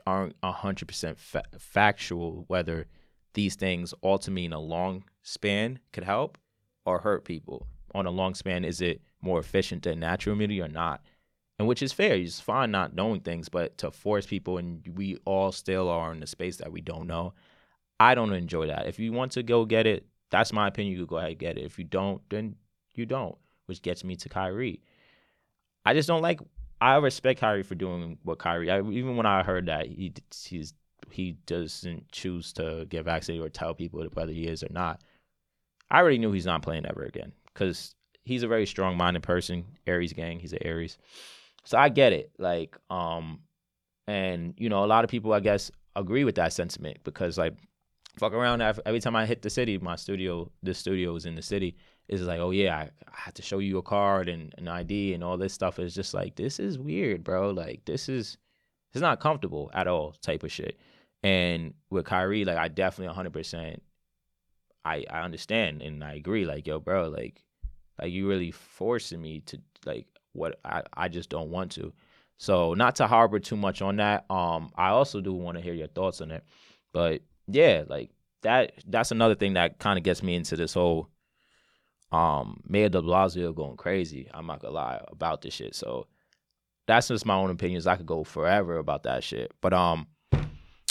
aren't 0.07 0.35
hundred 0.42 0.88
percent 0.88 1.18
fa- 1.18 1.44
factual 1.59 2.44
whether 2.48 2.87
these 3.35 3.55
things 3.55 3.94
ultimately 4.03 4.44
in 4.44 4.53
a 4.53 4.61
long 4.61 5.05
span 5.22 5.79
could 5.92 6.05
help 6.05 6.38
or 6.85 7.00
hurt 7.00 7.24
people. 7.24 7.66
On 7.94 8.07
a 8.07 8.11
long 8.11 8.35
span, 8.35 8.64
is 8.64 8.81
it 8.81 9.03
more 9.20 9.40
efficient 9.40 9.83
than 9.83 9.98
natural 10.00 10.35
immunity 10.35 10.61
or 10.61 10.68
not? 10.68 11.03
And 11.59 11.68
which 11.68 11.83
is 11.83 11.92
fair. 11.92 12.14
It's 12.14 12.40
fine 12.40 12.70
not 12.70 12.94
knowing 12.94 13.20
things, 13.20 13.48
but 13.48 13.76
to 13.79 13.90
force 13.90 14.26
people, 14.26 14.59
and 14.59 14.83
we 14.94 15.18
all 15.24 15.53
still 15.53 15.90
are 15.90 16.12
in 16.12 16.20
the 16.20 16.26
space 16.26 16.57
that 16.57 16.72
we 16.72 16.81
don't 16.81 17.07
know. 17.07 17.35
I 17.98 18.14
don't 18.14 18.33
enjoy 18.33 18.68
that. 18.68 18.87
If 18.87 18.98
you 18.98 19.12
want 19.12 19.33
to 19.33 19.42
go 19.42 19.66
get 19.66 19.87
it, 19.87 20.07
that's 20.31 20.53
my 20.53 20.68
opinion. 20.68 20.96
You 20.96 21.05
go 21.05 21.18
ahead 21.18 21.31
and 21.31 21.38
get 21.38 21.59
it. 21.59 21.64
If 21.64 21.79
you 21.79 21.85
don't, 21.85 22.22
then 22.31 22.57
you 22.94 23.05
don't. 23.05 23.37
Which 23.66 23.83
gets 23.83 24.05
me 24.05 24.16
to 24.16 24.29
Kyrie. 24.29 24.81
I 25.85 25.95
just 25.95 26.09
don't 26.09 26.23
like. 26.23 26.40
I 26.81 26.97
respect 26.97 27.40
Kyrie 27.40 27.62
for 27.62 27.75
doing 27.75 28.19
what 28.23 28.38
Kyrie. 28.38 28.71
I, 28.71 28.81
even 28.81 29.16
when 29.16 29.27
I 29.27 29.43
heard 29.43 29.66
that 29.66 29.87
he 29.87 30.12
he's 30.45 30.75
he 31.11 31.33
doesn't 31.47 32.11
choose 32.12 32.53
to 32.55 32.87
get 32.88 33.05
vaccinated 33.05 33.45
or 33.45 33.49
tell 33.49 33.75
people 33.75 34.07
whether 34.14 34.33
he 34.33 34.47
is 34.47 34.62
or 34.62 34.69
not. 34.71 35.03
I 35.90 35.99
already 35.99 36.19
knew 36.19 36.33
he's 36.33 36.47
not 36.47 36.62
playing 36.62 36.87
ever 36.87 37.03
again 37.03 37.33
because 37.47 37.95
he's 38.25 38.43
a 38.43 38.49
very 38.49 38.66
strong-minded 38.66 39.23
person. 39.23 39.64
Aries 39.87 40.12
gang. 40.12 40.38
He's 40.38 40.53
an 40.53 40.62
Aries, 40.62 40.99
so 41.64 41.79
I 41.79 41.88
get 41.88 42.12
it. 42.12 42.31
Like, 42.38 42.77
um, 42.90 43.40
and 44.07 44.55
you 44.57 44.69
know, 44.69 44.85
a 44.85 44.87
lot 44.87 45.05
of 45.05 45.11
people, 45.11 45.33
I 45.33 45.40
guess, 45.40 45.71
agree 45.97 46.25
with 46.25 46.37
that 46.37 46.53
sentiment 46.53 46.99
because 47.05 47.37
like 47.37 47.55
fuck 48.19 48.33
around 48.33 48.61
every 48.62 49.01
time 49.01 49.16
I 49.16 49.27
hit 49.27 49.43
the 49.43 49.51
city, 49.51 49.79
my 49.79 49.97
studio, 49.97 50.51
this 50.62 50.79
studio 50.79 51.14
is 51.16 51.27
in 51.27 51.35
the 51.35 51.43
city. 51.43 51.77
Is 52.11 52.23
like, 52.23 52.40
oh 52.40 52.51
yeah, 52.51 52.77
I, 52.77 52.90
I 53.07 53.12
had 53.12 53.37
to 53.37 53.42
show 53.42 53.61
you 53.61 53.79
a 53.79 53.83
card 53.83 54.29
and 54.29 54.53
an 54.59 54.66
ID 54.66 55.14
and 55.14 55.23
all 55.23 55.38
this 55.38 55.53
stuff. 55.55 55.79
Is 55.79 55.94
just 55.94 56.12
like 56.12 56.35
this 56.35 56.59
is 56.59 56.77
weird, 56.77 57.23
bro. 57.23 57.51
Like 57.51 57.85
this 57.85 58.09
is 58.09 58.37
it's 58.92 59.01
not 59.01 59.20
comfortable 59.20 59.70
at 59.73 59.87
all, 59.87 60.16
type 60.20 60.42
of 60.42 60.51
shit. 60.51 60.79
And 61.23 61.75
with 61.88 62.07
Kyrie, 62.07 62.44
like 62.44 62.57
I 62.57 62.66
definitely 62.68 63.09
100, 63.09 63.33
percent 63.33 63.83
I 64.85 65.05
I 65.09 65.20
understand 65.20 65.83
and 65.83 66.03
I 66.03 66.14
agree. 66.14 66.44
Like 66.46 66.66
yo, 66.66 66.81
bro, 66.81 67.09
like 67.09 67.44
like 68.01 68.11
you 68.11 68.29
really 68.29 68.51
forcing 68.51 69.23
me 69.23 69.40
to 69.46 69.61
like 69.87 70.07
what 70.33 70.59
I 70.64 70.83
I 70.94 71.09
just 71.09 71.31
don't 71.31 71.51
want 71.51 71.70
to. 71.73 71.92
So 72.38 72.75
not 72.75 72.96
to 72.96 73.07
harbor 73.07 73.38
too 73.38 73.57
much 73.57 73.83
on 73.83 73.96
that. 73.96 74.25
Um, 74.31 74.73
I 74.75 74.88
also 74.88 75.20
do 75.20 75.33
want 75.33 75.59
to 75.59 75.62
hear 75.62 75.75
your 75.75 75.88
thoughts 75.88 76.20
on 76.23 76.31
it, 76.33 76.42
but 76.92 77.23
yeah, 77.46 77.85
like 77.87 78.11
that 78.42 78.73
that's 78.88 79.12
another 79.12 79.35
thing 79.35 79.55
that 79.55 79.79
kind 79.79 79.99
of 79.99 80.03
gets 80.03 80.23
me 80.23 80.35
into 80.35 80.57
this 80.57 80.75
whole 80.75 81.09
um 82.12 82.61
Mayor 82.66 82.88
de 82.88 83.01
Blasio 83.01 83.55
going 83.55 83.77
crazy. 83.77 84.29
I'm 84.33 84.46
not 84.46 84.61
gonna 84.61 84.75
lie 84.75 85.01
about 85.09 85.42
this 85.42 85.55
shit. 85.55 85.75
So 85.75 86.07
that's 86.87 87.09
just 87.09 87.27
my 87.27 87.35
own 87.35 87.51
opinions. 87.51 87.87
I 87.87 87.96
could 87.96 88.07
go 88.07 88.25
forever 88.25 88.79
about 88.79 89.05
that 89.05 89.23
shit. 89.23 89.53
But 89.61 89.73
um 89.73 90.07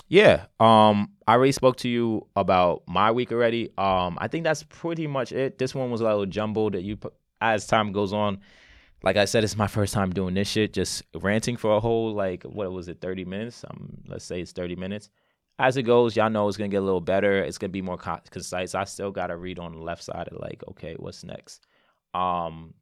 yeah, 0.07 0.45
um 0.59 1.11
I 1.27 1.33
already 1.33 1.51
spoke 1.51 1.77
to 1.77 1.89
you 1.89 2.27
about 2.35 2.83
my 2.87 3.11
week 3.11 3.31
already. 3.31 3.69
Um 3.77 4.17
I 4.21 4.27
think 4.27 4.43
that's 4.43 4.63
pretty 4.63 5.07
much 5.07 5.31
it. 5.31 5.57
This 5.57 5.75
one 5.75 5.91
was 5.91 6.01
a 6.01 6.05
little 6.05 6.25
jumbled 6.25 6.73
that 6.73 6.83
you 6.83 6.97
as 7.41 7.67
time 7.67 7.91
goes 7.91 8.13
on. 8.13 8.39
Like 9.01 9.15
I 9.15 9.25
said, 9.25 9.45
it's 9.45 9.55
my 9.55 9.67
first 9.67 9.93
time 9.93 10.11
doing 10.11 10.33
this 10.33 10.49
shit, 10.49 10.73
just 10.73 11.03
ranting 11.15 11.55
for 11.55 11.75
a 11.75 11.79
whole 11.79 12.13
like 12.13 12.43
what 12.43 12.71
was 12.71 12.87
it, 12.87 13.01
30 13.01 13.25
minutes? 13.25 13.63
Um, 13.69 13.97
let's 14.07 14.25
say 14.25 14.41
it's 14.41 14.51
30 14.51 14.75
minutes 14.75 15.09
as 15.59 15.75
it 15.75 15.83
goes, 15.83 16.15
y'all 16.15 16.29
know 16.29 16.47
it's 16.47 16.57
gonna 16.57 16.69
get 16.69 16.81
a 16.81 16.85
little 16.85 17.01
better. 17.01 17.43
It's 17.43 17.57
gonna 17.57 17.69
be 17.69 17.81
more 17.81 17.97
concise. 17.97 18.73
I 18.73 18.85
still 18.85 19.11
gotta 19.11 19.35
read 19.35 19.59
on 19.59 19.73
the 19.73 19.79
left 19.79 20.01
side 20.03 20.29
of 20.29 20.39
like, 20.39 20.63
okay, 20.69 20.95
what's 20.97 21.25
next? 21.25 21.67
Um, 22.13 22.73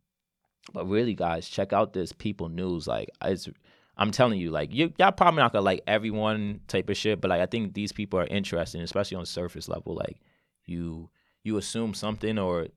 but 0.74 0.88
really, 0.88 1.16
guys, 1.16 1.50
check 1.50 1.74
out 1.74 1.94
this 1.94 2.12
People 2.12 2.50
News. 2.50 2.88
Like, 2.88 3.10
it's, 3.24 3.50
I'm 3.98 4.12
telling 4.12 4.40
you, 4.40 4.52
like, 4.52 4.72
you, 4.72 4.94
y'all 5.00 5.12
probably 5.12 5.40
not 5.40 5.54
gonna 5.54 5.66
like 5.66 5.82
everyone 5.88 6.62
type 6.68 6.90
of 6.90 6.98
shit, 6.98 7.20
but 7.20 7.30
like, 7.30 7.42
I 7.42 7.48
think 7.48 7.74
these 7.74 7.92
people 7.92 8.20
are 8.20 8.28
interesting, 8.28 8.82
especially 8.82 9.18
on 9.18 9.26
surface 9.26 9.68
level. 9.68 9.96
Like, 9.96 10.20
you 10.66 11.10
you 11.44 11.58
assume 11.58 11.96
something 11.96 12.38
or 12.38 12.68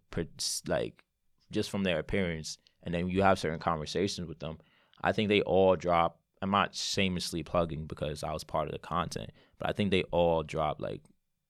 like 0.67 1.05
just 1.51 1.71
from 1.71 1.83
their 1.83 1.99
appearance, 1.99 2.57
and 2.85 2.95
then 2.95 3.09
you 3.09 3.23
have 3.23 3.39
certain 3.39 3.59
conversations 3.59 4.27
with 4.29 4.39
them. 4.39 4.59
I 5.03 5.13
think 5.13 5.29
they 5.29 5.43
all 5.43 5.77
drop 5.77 6.20
I'm 6.43 6.51
not 6.51 6.75
shamelessly 6.75 7.43
plugging 7.43 7.87
because 7.87 8.25
I 8.25 8.33
was 8.33 8.45
part 8.45 8.67
of 8.67 8.73
the 8.73 8.79
content, 8.79 9.31
but 9.59 9.69
I 9.69 9.73
think 9.73 9.91
they 9.91 10.05
all 10.05 10.43
drop 10.43 10.81
like 10.81 11.03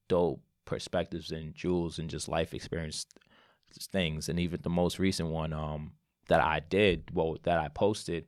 dope 0.09 0.41
perspectives 0.65 1.31
and 1.31 1.55
jewels 1.55 1.99
and 1.99 2.11
just 2.11 2.29
life 2.29 2.55
experience 2.55 3.07
things. 3.93 4.29
And 4.29 4.41
even 4.41 4.61
the 4.63 4.71
most 4.71 4.99
recent 4.99 5.29
one 5.29 5.53
um, 5.53 5.93
that 6.29 6.41
I 6.41 6.61
did, 6.61 7.05
well, 7.13 7.37
that 7.45 7.59
I 7.59 7.69
posted 7.69 8.27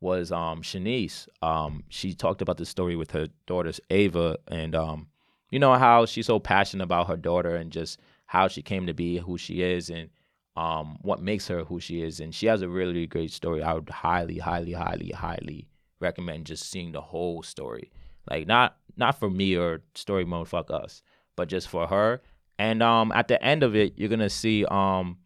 was 0.00 0.30
um, 0.30 0.62
Shanice. 0.62 1.28
Um, 1.40 1.84
she 1.88 2.12
talked 2.14 2.42
about 2.42 2.58
the 2.58 2.66
story 2.66 2.96
with 2.96 3.12
her 3.12 3.28
daughter's 3.46 3.80
Ava, 3.90 4.36
and 4.48 4.74
um, 4.74 5.08
you 5.50 5.58
know 5.58 5.74
how 5.74 6.04
she's 6.04 6.26
so 6.26 6.38
passionate 6.38 6.84
about 6.84 7.08
her 7.08 7.16
daughter 7.16 7.56
and 7.56 7.72
just 7.72 8.00
how 8.26 8.48
she 8.48 8.60
came 8.60 8.86
to 8.86 8.94
be 8.94 9.16
who 9.16 9.38
she 9.38 9.62
is 9.62 9.88
and 9.88 10.10
um, 10.56 10.98
what 11.02 11.22
makes 11.22 11.48
her 11.48 11.64
who 11.64 11.80
she 11.80 12.02
is. 12.02 12.20
And 12.20 12.34
she 12.34 12.46
has 12.46 12.60
a 12.60 12.68
really 12.68 13.06
great 13.06 13.30
story. 13.30 13.62
I 13.62 13.72
would 13.72 13.88
highly, 13.88 14.38
highly, 14.38 14.72
highly, 14.72 15.10
highly 15.10 15.68
recommend 16.00 16.46
just 16.46 16.70
seeing 16.70 16.92
the 16.92 17.00
whole 17.00 17.42
story. 17.42 17.90
Like 18.30 18.46
not 18.46 18.76
not 18.96 19.18
for 19.18 19.30
me 19.30 19.56
or 19.56 19.82
story 19.94 20.24
mode 20.24 20.48
fuck 20.48 20.70
us, 20.70 21.02
but 21.36 21.48
just 21.48 21.68
for 21.68 21.86
her. 21.86 22.22
And 22.58 22.82
um 22.82 23.12
at 23.12 23.28
the 23.28 23.42
end 23.42 23.62
of 23.62 23.76
it, 23.76 23.94
you're 23.96 24.08
gonna 24.08 24.30
see 24.30 24.64
um 24.66 25.18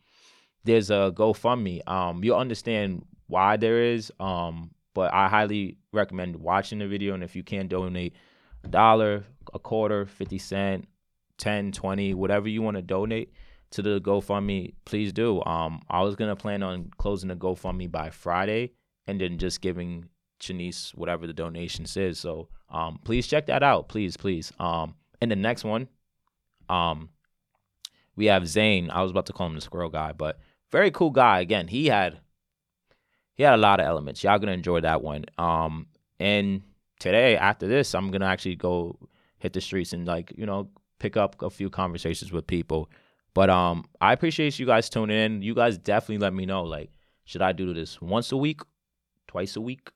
there's 0.64 0.90
a 0.90 1.12
GoFundMe. 1.14 1.88
Um 1.88 2.22
you'll 2.22 2.38
understand 2.38 3.04
why 3.26 3.56
there 3.56 3.82
is. 3.82 4.12
Um 4.20 4.70
but 4.94 5.14
I 5.14 5.28
highly 5.28 5.78
recommend 5.92 6.36
watching 6.36 6.80
the 6.80 6.88
video 6.88 7.14
and 7.14 7.22
if 7.22 7.36
you 7.36 7.42
can 7.42 7.68
donate 7.68 8.14
a 8.64 8.68
dollar, 8.68 9.24
a 9.54 9.58
quarter, 9.58 10.04
50 10.04 10.38
cent, 10.38 10.88
10, 11.38 11.72
20, 11.72 12.14
whatever 12.14 12.48
you 12.48 12.60
want 12.60 12.76
to 12.76 12.82
donate 12.82 13.32
to 13.70 13.82
the 13.82 14.00
GoFundMe, 14.00 14.74
please 14.84 15.12
do. 15.12 15.42
Um 15.44 15.80
I 15.88 16.02
was 16.02 16.16
gonna 16.16 16.36
plan 16.36 16.62
on 16.62 16.90
closing 16.98 17.28
the 17.28 17.36
GoFundMe 17.36 17.90
by 17.90 18.10
Friday 18.10 18.72
and 19.06 19.20
then 19.20 19.38
just 19.38 19.60
giving 19.60 20.08
Shanice 20.40 20.94
whatever 20.94 21.26
the 21.26 21.32
donation 21.32 21.86
says. 21.86 22.18
So 22.18 22.48
um, 22.70 22.98
please 23.04 23.26
check 23.26 23.46
that 23.46 23.62
out, 23.62 23.88
please, 23.88 24.16
please. 24.16 24.52
Um, 24.58 24.94
and 25.20 25.30
the 25.30 25.36
next 25.36 25.64
one, 25.64 25.88
um, 26.68 27.10
we 28.16 28.26
have 28.26 28.46
Zane. 28.46 28.90
I 28.90 29.02
was 29.02 29.10
about 29.10 29.26
to 29.26 29.32
call 29.32 29.46
him 29.46 29.54
the 29.54 29.60
squirrel 29.60 29.90
guy, 29.90 30.12
but 30.12 30.38
very 30.70 30.90
cool 30.90 31.10
guy. 31.10 31.40
Again, 31.40 31.68
he 31.68 31.86
had 31.86 32.20
he 33.34 33.42
had 33.42 33.54
a 33.54 33.58
lot 33.58 33.80
of 33.80 33.86
elements. 33.86 34.22
Y'all 34.22 34.38
gonna 34.38 34.52
enjoy 34.52 34.80
that 34.80 35.02
one. 35.02 35.24
Um, 35.38 35.86
and 36.18 36.62
today 36.98 37.36
after 37.36 37.66
this, 37.66 37.94
I'm 37.94 38.10
gonna 38.10 38.26
actually 38.26 38.56
go 38.56 38.98
hit 39.38 39.52
the 39.52 39.60
streets 39.60 39.92
and 39.92 40.06
like 40.06 40.32
you 40.36 40.46
know 40.46 40.68
pick 40.98 41.16
up 41.16 41.40
a 41.42 41.50
few 41.50 41.70
conversations 41.70 42.32
with 42.32 42.46
people. 42.46 42.90
But 43.34 43.48
um, 43.48 43.84
I 44.00 44.12
appreciate 44.12 44.58
you 44.58 44.66
guys 44.66 44.90
tuning 44.90 45.16
in. 45.16 45.42
You 45.42 45.54
guys 45.54 45.78
definitely 45.78 46.18
let 46.18 46.34
me 46.34 46.46
know 46.46 46.64
like, 46.64 46.90
should 47.24 47.42
I 47.42 47.52
do 47.52 47.72
this 47.72 48.00
once 48.00 48.32
a 48.32 48.36
week, 48.36 48.60
twice 49.28 49.56
a 49.56 49.60
week? 49.60 49.90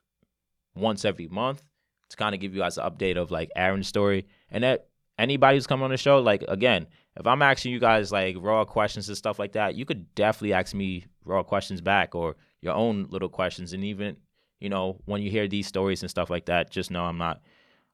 Once 0.74 1.04
every 1.04 1.28
month 1.28 1.62
to 2.10 2.16
kind 2.16 2.34
of 2.34 2.40
give 2.40 2.54
you 2.54 2.60
guys 2.60 2.78
an 2.78 2.88
update 2.88 3.16
of 3.16 3.30
like 3.30 3.50
Aaron's 3.56 3.88
story. 3.88 4.26
And 4.50 4.64
that 4.64 4.88
anybody 5.18 5.56
who's 5.56 5.66
coming 5.66 5.84
on 5.84 5.90
the 5.90 5.96
show, 5.96 6.18
like 6.20 6.42
again, 6.48 6.86
if 7.16 7.26
I'm 7.26 7.42
asking 7.42 7.72
you 7.72 7.78
guys 7.78 8.10
like 8.12 8.36
raw 8.38 8.64
questions 8.64 9.08
and 9.08 9.16
stuff 9.16 9.38
like 9.38 9.52
that, 9.52 9.74
you 9.74 9.84
could 9.84 10.14
definitely 10.14 10.52
ask 10.52 10.74
me 10.74 11.06
raw 11.24 11.42
questions 11.42 11.80
back 11.80 12.14
or 12.14 12.36
your 12.60 12.74
own 12.74 13.06
little 13.10 13.28
questions. 13.28 13.72
And 13.72 13.84
even, 13.84 14.16
you 14.60 14.68
know, 14.68 14.98
when 15.04 15.22
you 15.22 15.30
hear 15.30 15.46
these 15.46 15.66
stories 15.66 16.02
and 16.02 16.10
stuff 16.10 16.30
like 16.30 16.46
that, 16.46 16.70
just 16.70 16.90
know 16.90 17.04
I'm 17.04 17.18
not 17.18 17.40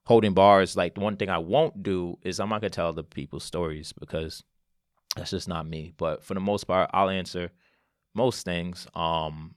holding 0.04 0.32
bars. 0.32 0.76
Like 0.76 0.94
the 0.94 1.00
one 1.00 1.16
thing 1.16 1.28
I 1.28 1.38
won't 1.38 1.82
do 1.82 2.18
is 2.22 2.40
I'm 2.40 2.48
not 2.48 2.62
gonna 2.62 2.70
tell 2.70 2.92
the 2.92 3.04
people's 3.04 3.44
stories 3.44 3.92
because 3.92 4.42
that's 5.16 5.30
just 5.30 5.48
not 5.48 5.68
me. 5.68 5.92
But 5.96 6.24
for 6.24 6.34
the 6.34 6.40
most 6.40 6.64
part, 6.64 6.90
I'll 6.92 7.10
answer 7.10 7.50
most 8.14 8.44
things. 8.44 8.86
Um, 8.94 9.54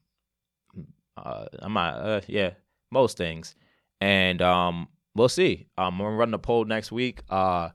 uh, 1.16 1.46
I'm 1.60 1.74
not, 1.74 1.96
uh, 1.96 2.22
yeah, 2.28 2.52
most 2.94 3.18
things, 3.18 3.56
and 4.00 4.42
um, 4.42 4.88
we'll 5.16 5.30
see. 5.30 5.68
Um, 5.78 5.96
I'm 5.96 5.98
gonna 6.00 6.16
run 6.16 6.32
the 6.32 6.40
poll 6.40 6.66
next 6.66 6.92
week. 6.92 7.22
Uh, 7.30 7.70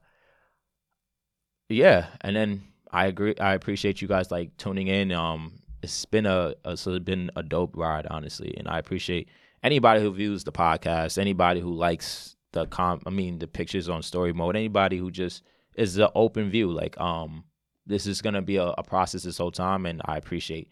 yeah, 1.68 2.06
and 2.22 2.34
then 2.34 2.62
I 2.90 3.06
agree. 3.06 3.34
I 3.38 3.54
appreciate 3.54 4.00
you 4.00 4.08
guys 4.08 4.30
like 4.30 4.56
tuning 4.56 4.88
in. 4.88 5.12
Um, 5.12 5.60
it's 5.82 6.04
been 6.06 6.26
a, 6.26 6.54
a 6.64 6.76
so 6.76 6.92
it's 6.92 7.04
been 7.04 7.30
a 7.36 7.42
dope 7.42 7.76
ride, 7.76 8.06
honestly, 8.06 8.54
and 8.56 8.68
I 8.68 8.78
appreciate 8.78 9.28
anybody 9.62 10.00
who 10.00 10.12
views 10.12 10.44
the 10.44 10.52
podcast, 10.52 11.18
anybody 11.18 11.60
who 11.60 11.72
likes 11.74 12.36
the 12.52 12.66
com. 12.66 13.02
I 13.06 13.10
mean, 13.10 13.38
the 13.38 13.46
pictures 13.46 13.88
on 13.88 14.02
story 14.02 14.32
mode. 14.32 14.56
Anybody 14.56 14.96
who 14.96 15.10
just 15.10 15.42
is 15.74 15.94
the 15.94 16.10
open 16.14 16.50
view. 16.50 16.70
Like, 16.70 16.98
um, 17.00 17.44
this 17.86 18.06
is 18.06 18.22
gonna 18.22 18.42
be 18.42 18.56
a, 18.56 18.68
a 18.78 18.82
process 18.82 19.22
this 19.22 19.38
whole 19.38 19.52
time, 19.52 19.86
and 19.86 20.00
I 20.04 20.16
appreciate 20.16 20.68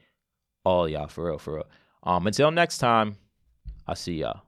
all 0.65 0.89
y'all 0.89 1.09
for 1.09 1.27
real, 1.27 1.39
for 1.39 1.55
real. 1.57 1.67
Um, 2.03 2.27
until 2.27 2.51
next 2.51 2.79
time, 2.79 3.17
I'll 3.87 3.95
see 3.97 4.15
y'all. 4.15 4.46